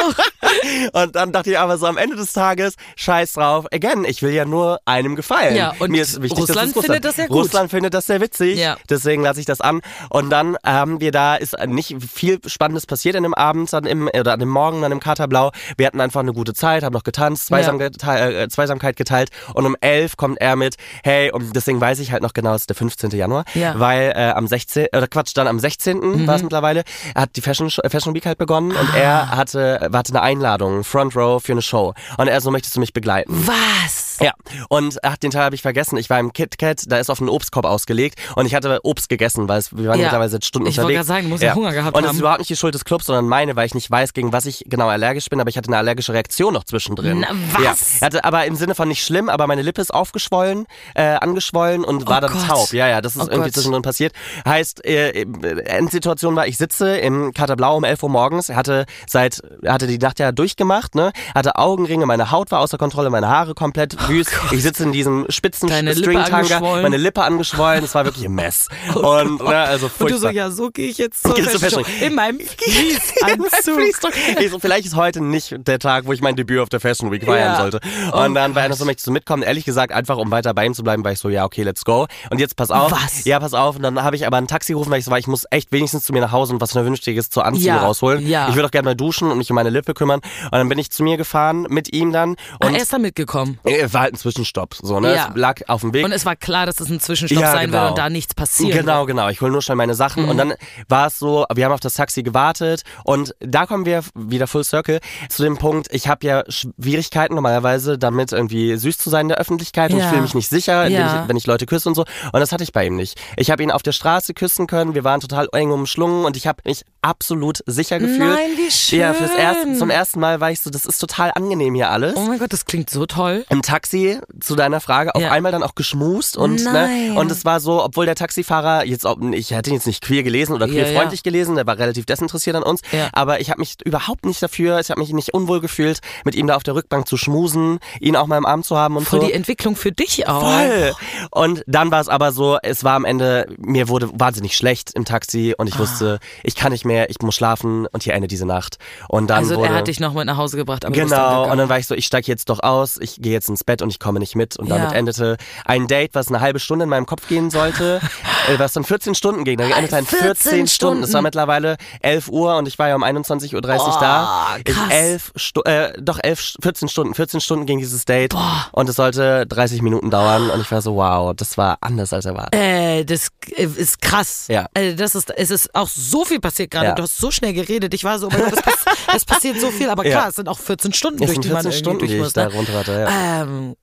[0.94, 3.66] Und dann dachte ich aber so am Ende des Tages, scheiß drauf.
[3.72, 5.56] Again, ich will ja nur einem gefallen.
[5.56, 7.38] Ja, und Mir ist wichtig, Russland dass es findet das ja gut.
[7.38, 8.58] Russland findet das sehr witzig.
[8.60, 8.78] Ja.
[8.90, 9.82] Deswegen lasse ich das an.
[10.10, 14.08] Und dann haben wir da, ist nicht viel Spannendes passiert an dem Abend, an dem,
[14.08, 15.52] oder an dem Morgen, an dem Katerblau.
[15.78, 17.90] Wir hatten einfach eine gute Zeit, haben noch getanzt, Zweisam Ja.
[17.90, 19.30] geteilt, äh, Zweisamkeit geteilt.
[19.54, 22.62] Und um elf kommt er mit, hey, und deswegen weiß ich halt noch genau, es
[22.64, 23.12] ist der 15.
[23.12, 23.74] Januar, Ja.
[23.76, 23.80] Mhm.
[23.80, 26.28] weil äh, am 16., oder Quatsch, dann am 16.
[26.28, 26.84] war es mittlerweile,
[27.16, 28.98] hat die Fashion, äh, Fashion Week halt begonnen und Ah.
[28.98, 31.94] er hatte, hatte eine Einladung, Front Row für eine Show.
[32.18, 33.34] Und er so, möchtest du mich begleiten?
[33.48, 34.18] Was?
[34.22, 34.32] Ja,
[34.70, 35.98] und ach, den Teil habe ich vergessen.
[35.98, 39.48] Ich war im KitKat, da ist auf einen Obstkorb ausgelegt und ich hatte Obst gegessen,
[39.50, 40.06] weil es, wir waren Ja.
[40.06, 41.08] mittlerweile seit Stunden Ich wollte unterwegs.
[41.08, 42.16] gerade sagen, du musst ja Hunger gehabt Und es haben.
[42.16, 44.46] ist überhaupt nicht die Schuld des Clubs, sondern meine, weil ich nicht weiß, gegen was
[44.46, 47.20] ich genau allergisch bin, aber ich hatte eine allergische Reaktion noch zwischendrin.
[47.22, 48.00] Na, was?
[48.00, 50.66] Ja, hatte aber im Sinne von nicht schlimm, aber meine Lippe ist aufgeschwollen,
[50.96, 52.48] äh, angeschwollen und war Oh dann Gott.
[52.48, 52.74] taub.
[52.74, 53.54] Ja, ja, das ist Oh irgendwie Gott.
[53.54, 54.14] zwischendrin passiert.
[54.48, 55.26] Heißt, äh,
[55.66, 60.20] Endsituation war, ich sitze im Katerblau um 11 Uhr morgens, hatte seit, hatte die Nacht
[60.20, 64.32] ja durchgemacht, ne, hatte Augenringe, meine Haut war außer Kontrolle, meine Haare komplett wüst.
[64.52, 68.68] ich sitze in diesem spitzen Oh Stringtanga, meine Lippe angeschwollen, es war wirklich ein Mess.
[68.96, 70.32] und, ne, also Und du so, furchtbar.
[70.32, 72.06] ja, so gehe ich jetzt zur Gehst zur Fashion Show.
[72.06, 74.14] In meinem Fließanzug.
[74.52, 77.24] so, vielleicht ist heute nicht der Tag, wo ich mein Debüt auf der Fashion Week
[77.26, 77.58] feiern Ja.
[77.58, 77.80] sollte.
[78.12, 79.44] Oh Und dann war er so, möchtest du mitkommen?
[79.44, 81.84] Ehrlich gesagt, einfach um weiter bei ihm zu bleiben, war ich so, ja, okay, let's
[81.86, 82.08] go.
[82.30, 82.92] Und jetzt pass auf.
[82.92, 83.26] Was?
[83.26, 83.76] Ja, pass auf.
[83.76, 85.72] Und dann habe ich aber ein Taxi gerufen, weil ich so war, ich muss echt
[85.72, 88.28] wenigstens zu mir nach Hause und was Vernünftiges zu anziehen Ja, rausholen.
[88.28, 88.50] ja.
[88.50, 90.20] Ich würde auch gerne mal duschen und mich um meine Lippe kümmern.
[90.46, 92.36] Und dann bin ich zu mir gefahren mit ihm dann.
[92.60, 93.60] Ah, Und er ist da mitgekommen.
[93.64, 94.76] er war halt ein Zwischenstopp.
[94.82, 95.16] So, ne?
[95.16, 95.28] Ja.
[95.32, 96.06] Es lag auf dem Weg.
[96.06, 97.80] Und es war klar, dass es ein Zwischenstopp Ja, sein genau.
[97.80, 98.74] würde und da nichts passiert.
[98.74, 99.30] Genau, genau.
[99.30, 100.28] Ich hole nur schnell meine Sachen.
[100.30, 100.54] Und dann
[100.88, 102.82] war es so, wir haben auf das Taxi gewartet.
[103.04, 105.00] Und da kommen wir wieder full circle
[105.30, 109.38] zu dem Punkt, ich habe ja Schwierigkeiten normalerweise damit irgendwie süß zu sein in der
[109.38, 110.06] Öffentlichkeit und Ja.
[110.06, 111.24] ich fühle mich nicht sicher, Ja.
[111.24, 112.02] ich, wenn ich Leute küsse und so.
[112.32, 113.20] Und das hatte ich bei ihm nicht.
[113.38, 114.94] Ich habe ihn auf der Straße küssen können.
[114.96, 118.20] Wir waren total eng umschlungen und ich habe mich absolut sicher gefühlt.
[118.20, 119.00] Nein, wie schön.
[119.00, 122.14] Ja, fürs erste, zum ersten Mal war ich so, das ist total angenehm hier alles
[122.16, 123.46] Oh mein Gott, das klingt so toll.
[123.50, 125.32] im Taxi zu deiner Frage auf Ja.
[125.32, 127.14] einmal dann auch geschmust und Nein.
[127.14, 130.24] ne, und es war so, obwohl der Taxifahrer jetzt ich hätte ihn jetzt nicht queer
[130.24, 133.10] gelesen oder Ja, queerfreundlich gelesen, der war relativ desinteressiert an uns, Ja.
[133.14, 136.48] aber ich habe mich überhaupt nicht dafür, ich habe mich nicht unwohl gefühlt, mit ihm
[136.48, 139.22] da auf der Rückbank zu schmusen, ihn auch mal im Arm zu haben und Voll
[139.22, 139.28] so.
[139.28, 140.42] die Entwicklung für dich auch.
[140.42, 140.94] Voll.
[141.32, 145.06] Und dann war es aber so, es war am Ende, mir wurde wahnsinnig schlecht im
[145.06, 148.46] Taxi und ich wusste, ich kann nicht mehr, ich muss schlafen und hier endet diese
[148.46, 148.78] Nacht.
[149.10, 151.58] Und dann Also wurde, er hat dich noch mit nach Hause gebracht, aber Genau, und
[151.58, 153.90] dann war ich so, ich steige jetzt doch aus, ich gehe jetzt ins Bett und
[153.90, 154.58] ich komme nicht mit.
[154.58, 154.98] Und damit Ja.
[154.98, 158.00] endete ein Date, was eine halbe Stunde in meinem Kopf gehen sollte,
[158.50, 159.58] äh, was dann 14 Stunden ging.
[159.58, 161.04] Dann endete ein 14, 14 Stunden.
[161.04, 164.56] Es war mittlerweile 11 Uhr und ich war ja um 21.30 Uhr da.
[164.58, 164.90] Ich krass.
[164.92, 165.32] elf
[165.66, 168.36] äh, doch 11, 14 Stunden, 14 Stunden ging dieses Date
[168.72, 172.26] und es sollte 30 Minuten dauern und ich war so, wow, das war anders als
[172.26, 172.54] erwartet.
[172.60, 174.46] Äh, das ist krass.
[174.50, 174.68] Ja.
[174.76, 176.88] Äh, das ist, es ist auch so viel passiert gerade.
[176.88, 176.96] Ja.
[176.96, 177.94] Du hast so schnell geredet.
[177.94, 179.90] Ich war so, oh Gott, das, pass, es passiert so viel.
[179.90, 180.12] Aber Ja.
[180.20, 182.34] klar, es sind auch 14 Stunden, Es durch die man 14 irgendwie Stunden, durch muss.
[182.34, 182.54] da Ne?
[182.54, 182.92] runter hatte.
[182.92, 183.42] Ja.
[183.44, 183.83] Ähm, äh,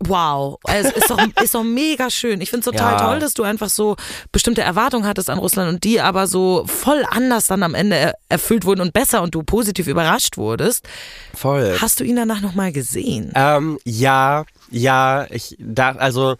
[0.00, 2.40] wow, es ist doch, ist doch mega schön.
[2.40, 3.06] Ich finde es total Ja.
[3.08, 3.96] toll, dass du einfach so
[4.32, 8.14] bestimmte Erwartungen hattest an Russland und die aber so voll anders dann am Ende er
[8.28, 10.86] erfüllt wurden und besser und du positiv überrascht wurdest.
[11.34, 11.76] Voll.
[11.80, 13.32] Hast du ihn danach nochmal gesehen?
[13.34, 16.36] Ähm, ja, ja, ich da, also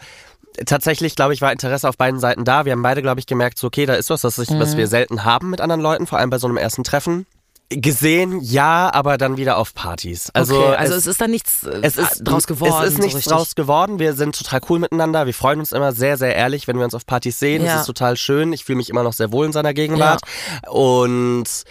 [0.66, 2.64] tatsächlich, glaube ich, war Interesse auf beiden Seiten da.
[2.64, 4.86] Wir haben beide, glaube ich, gemerkt, so, okay, da ist was, das ich, was wir
[4.86, 7.26] selten haben mit anderen Leuten, vor allem bei so einem ersten Treffen.
[7.70, 10.30] Gesehen, ja, aber dann wieder auf Partys.
[10.34, 12.82] Also, okay, also es, ist da nichts äh, es ist draus geworden.
[12.82, 13.32] Es ist so nichts richtig.
[13.32, 13.98] draus geworden.
[13.98, 15.26] Wir sind total cool miteinander.
[15.26, 17.64] Wir freuen uns immer sehr, sehr ehrlich, wenn wir uns auf Partys sehen.
[17.64, 17.74] Ja.
[17.74, 18.52] Es ist total schön.
[18.52, 20.20] Ich fühle mich immer noch sehr wohl in seiner Gegenwart.
[20.68, 21.64] Und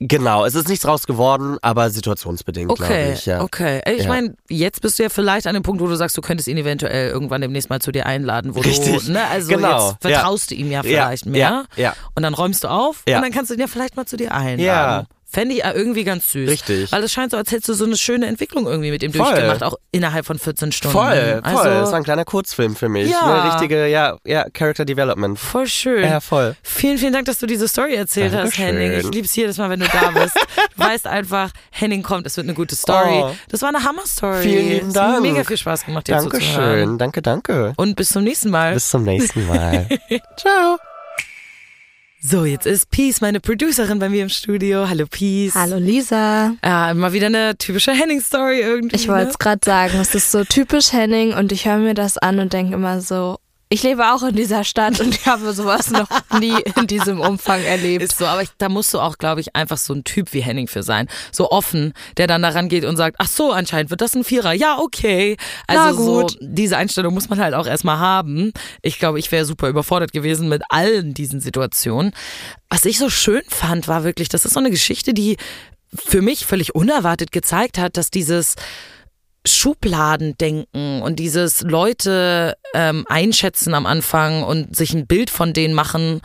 [0.00, 3.26] genau, es ist nichts draus geworden, aber situationsbedingt, glaube Okay, ich.
[3.26, 3.42] Ja.
[3.42, 3.80] okay.
[3.86, 4.08] Ich Ja.
[4.08, 6.56] meine, jetzt bist du ja vielleicht an dem Punkt, wo du sagst, du könntest ihn
[6.56, 9.04] eventuell irgendwann demnächst mal zu dir einladen, wo Richtig.
[9.06, 11.66] du, ne, also Genau, jetzt vertraust du ihm ja Ja, vielleicht mehr.
[11.76, 11.94] ja, ja.
[12.14, 13.18] Und dann räumst du auf Ja.
[13.18, 14.60] und dann kannst du ihn ja vielleicht mal zu dir einladen.
[14.60, 15.04] Ja.
[15.32, 16.48] Fände ich ja irgendwie ganz süß.
[16.48, 16.90] Richtig.
[16.92, 19.26] Weil es scheint so, als hättest du so eine schöne Entwicklung irgendwie mit ihm Voll.
[19.26, 20.96] durchgemacht, auch innerhalb von 14 Stunden.
[20.96, 21.40] Voll, voll.
[21.42, 23.10] Also, das war ein kleiner Kurzfilm für mich.
[23.10, 23.44] Ja.
[23.44, 25.38] Ne, richtige, ja, ja, Character Development.
[25.38, 26.02] voll schön.
[26.04, 26.56] Ja, voll.
[26.62, 28.76] Vielen, vielen Dank, dass du diese Story erzählt hast, Dankeschön.
[28.76, 28.92] Henning.
[29.00, 30.34] Ich lieb's jedes Mal, wenn du da bist.
[30.76, 33.22] Du weißt einfach, Henning kommt, es wird eine gute Story.
[33.22, 33.30] Oh.
[33.48, 34.42] Das war eine Hammer-Story.
[34.42, 35.22] Vielen lieben Es hat Dank.
[35.22, 36.98] mega viel Spaß gemacht, dir zuzuhören.
[36.98, 36.98] Dankeschön.
[36.98, 37.72] Danke, danke.
[37.76, 38.74] Und bis zum nächsten Mal.
[38.74, 39.86] Bis zum nächsten Mal.
[40.36, 40.89] Ciao.
[42.22, 44.88] So, jetzt ist Peace, meine Producerin, bei mir im Studio.
[44.88, 45.54] Hallo Peace.
[45.54, 46.54] Hallo Lisa.
[46.62, 48.96] Ja, mal wieder eine typische Henning-Story irgendwie.
[48.96, 49.30] Ich wollte ne?
[49.30, 52.52] es gerade sagen, es ist so typisch Henning und ich höre mir das an und
[52.52, 53.38] denke immer so,
[53.72, 56.08] Ich lebe auch in dieser Stadt und ich habe sowas noch
[56.40, 58.02] nie in diesem Umfang erlebt.
[58.02, 60.40] Ist so, aber ich, da musst du auch, glaube ich, einfach so ein Typ wie
[60.40, 61.06] Henning für sein.
[61.30, 64.52] So offen, der dann daran geht und sagt, ach so, anscheinend wird das ein Vierer.
[64.52, 65.36] Ja, okay.
[65.68, 68.52] Also so, diese Einstellung muss man halt auch erstmal haben.
[68.82, 72.10] Ich glaube, ich wäre super überfordert gewesen mit allen diesen Situationen.
[72.70, 75.36] Was ich so schön fand, war wirklich, das ist so eine Geschichte, die
[75.94, 78.56] für mich völlig unerwartet gezeigt hat, dass dieses
[79.46, 86.20] Schubladendenken und dieses Leute ähm, einschätzen am Anfang und sich ein Bild von denen machen,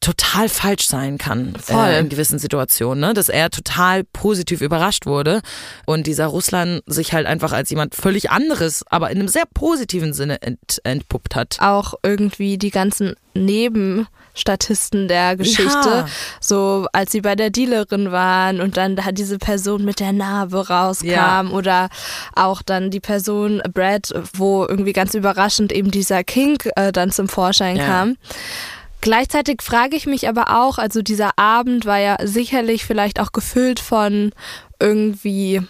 [0.00, 1.54] total falsch sein kann.
[1.68, 3.14] Äh, in gewissen Situationen, ne?
[3.14, 5.40] dass er total positiv überrascht wurde
[5.86, 10.12] und dieser Russland sich halt einfach als jemand völlig anderes, aber in einem sehr positiven
[10.12, 11.56] Sinne ent, entpuppt hat.
[11.60, 16.06] Auch irgendwie die ganzen Nebenstatisten der Geschichte, Ja.
[16.40, 20.68] so als sie bei der Dealerin waren und dann da diese Person mit der Narbe
[20.68, 21.44] rauskam Ja.
[21.50, 21.88] oder
[22.34, 27.28] auch dann die Person Brad, wo irgendwie ganz überraschend eben dieser Kink äh, dann zum
[27.28, 27.84] Vorschein Ja.
[27.86, 28.16] kam.
[29.08, 33.80] Gleichzeitig frage ich mich aber auch, also dieser Abend war ja sicherlich vielleicht auch gefüllt
[33.80, 34.32] von
[34.78, 35.62] irgendwie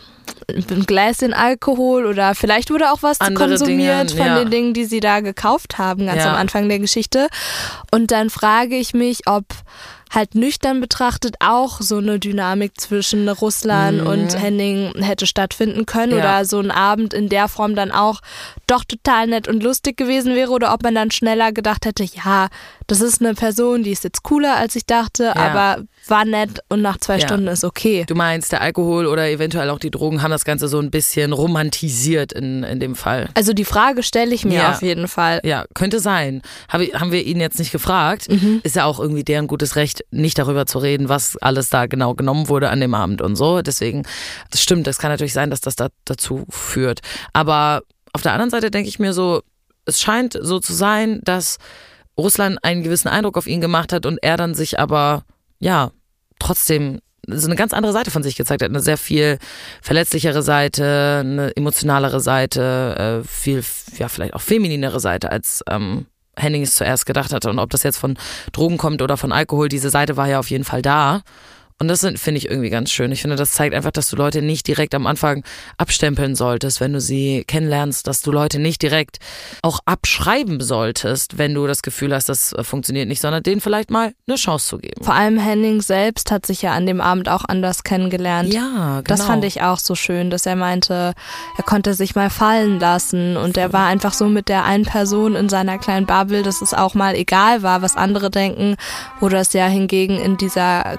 [0.49, 4.39] ein Gläschen Alkohol oder vielleicht wurde auch was Andere konsumiert Dinge, von ja.
[4.41, 6.31] den Dingen, die sie da gekauft haben, ganz Ja.
[6.31, 7.29] am Anfang der Geschichte.
[7.93, 9.45] Und dann frage ich mich, ob
[10.13, 16.19] halt nüchtern betrachtet auch so eine Dynamik zwischen Russland und Henning hätte stattfinden können Mhm.
[16.19, 16.25] Ja.
[16.25, 18.21] oder so ein Abend in der Form dann auch
[18.67, 22.49] doch total nett und lustig gewesen wäre oder ob man dann schneller gedacht hätte, ja,
[22.89, 26.83] das ist eine Person, die ist jetzt cooler als ich dachte, aber war nett und
[26.83, 27.27] nach zwei Ja.
[27.27, 28.05] Stunden ist okay.
[28.09, 31.33] Du meinst, der Alkohol oder eventuell auch die Drogen haben das Ganze so ein bisschen
[31.35, 33.29] romantisiert in, in dem Fall.
[33.35, 34.71] Also die Frage stelle ich mir Ja.
[34.73, 35.41] auf jeden Fall.
[35.45, 36.43] Ja, könnte sein.
[36.81, 38.31] Ich- haben wir ihn jetzt nicht gefragt.
[38.31, 38.61] Mhm.
[38.65, 42.15] Ist ja auch irgendwie deren gutes Recht, nicht darüber zu reden, was alles da genau
[42.15, 43.61] genommen wurde an dem Abend und so.
[43.63, 44.05] Deswegen,
[44.51, 47.01] das stimmt, das kann natürlich sein, dass das da, dazu führt.
[47.35, 47.83] Aber
[48.15, 49.43] auf der anderen Seite denke ich mir so,
[49.85, 51.59] es scheint so zu sein, dass
[52.19, 55.23] Russland einen gewissen Eindruck auf ihn gemacht hat und er dann sich aber,
[55.61, 55.93] ja,
[56.39, 58.71] trotzdem so eine ganz andere Seite von sich gezeigt hat.
[58.71, 59.39] Eine sehr viel
[59.83, 63.63] verletzlichere Seite, eine emotionalere Seite, äh, viel,
[63.99, 66.07] ja, vielleicht auch femininere Seite, als ähm,
[66.37, 67.51] Henning es zuerst gedacht hatte.
[67.51, 68.17] Und ob das jetzt von
[68.53, 71.23] Drogen kommt oder von Alkohol, diese Seite war ja auf jeden Fall da.
[71.81, 73.13] Und das finde ich irgendwie ganz schön.
[73.13, 75.45] Ich finde, das zeigt einfach, dass du Leute nicht direkt am Anfang
[75.77, 79.19] abstempeln solltest, wenn du sie kennenlernst, dass du Leute nicht direkt
[79.63, 83.93] auch abschreiben solltest, wenn du das Gefühl hast, das äh, funktioniert nicht, sondern denen vielleicht
[83.93, 85.05] mal eine Chance zu geben.
[85.05, 88.53] Vor allem Henning selbst hat sich ja an dem Abend auch anders kennengelernt.
[88.53, 89.03] Ja, genau.
[89.05, 91.15] Das fand ich auch so schön, dass er meinte,
[91.57, 95.37] er konnte sich mal fallen lassen und er war einfach so mit der einen Person
[95.37, 98.75] in seiner kleinen Bubble, dass es auch mal egal war, was andere denken,
[99.21, 100.99] wo das ja hingegen in dieser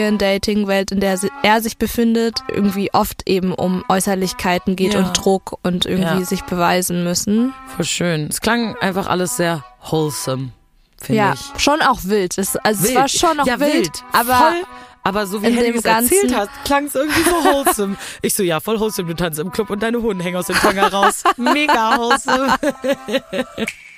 [0.00, 5.00] queeren Dating-Welt, in der er sich befindet, irgendwie oft eben um Äußerlichkeiten geht Ja.
[5.00, 6.24] und Druck und irgendwie Ja.
[6.24, 7.52] sich beweisen müssen.
[7.76, 8.26] Voll schön.
[8.30, 10.52] Es klang einfach alles sehr wholesome,
[10.98, 11.62] finde Ja, ich.
[11.62, 12.38] schon auch wild.
[12.38, 14.62] Es, also es war schon noch ja, wild, aber voll.
[15.02, 17.96] Aber so wie Henry dem es erzählt hat, klang es irgendwie so wholesome.
[18.22, 19.08] Ich so, ja, voll wholesome.
[19.08, 21.24] Du tanzt im Club und deine Hoden hängen aus dem Tanger raus.
[21.36, 22.54] Mega wholesome.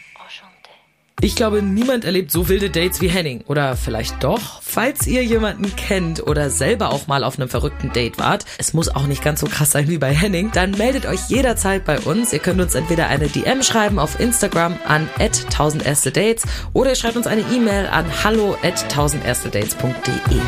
[1.20, 3.42] Ich glaube, niemand erlebt so wilde Dates wie Henning.
[3.46, 4.60] Oder vielleicht doch?
[4.60, 8.88] Falls ihr jemanden kennt oder selber auch mal auf einem verrückten Date wart, es muss
[8.88, 12.32] auch nicht ganz so krass sein wie bei Henning, dann meldet euch jederzeit bei uns.
[12.32, 16.96] Ihr könnt uns entweder eine DM schreiben auf Instagram an 1000 erste Dates oder ihr
[16.96, 20.40] schreibt uns eine E-Mail an hallo at 1000 erste Dates.de.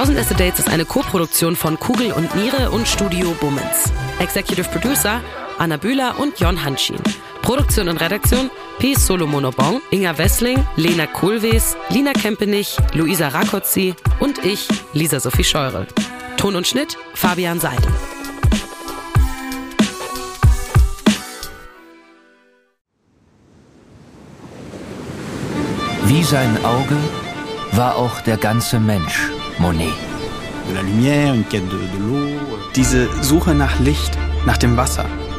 [0.00, 3.92] 1000 Erste Dates ist eine Co-Produktion von Kugel und Niere und Studio Bummens.
[4.18, 5.20] Executive Producer
[5.60, 6.96] Anna Bühler und Jon Hanschin.
[7.42, 8.94] Produktion und Redaktion P.
[8.94, 15.86] Solomonobong, Inga Wessling, Lena Kohlwees, Lina Kempenich, Luisa Rakotzi und ich, Lisa Sophie Scheurel.
[16.38, 17.92] Ton und Schnitt Fabian Seidel.
[26.06, 26.96] Wie sein Auge
[27.72, 29.92] war auch der ganze Mensch Monet.
[32.74, 35.04] Diese Suche nach Licht, nach dem Wasser,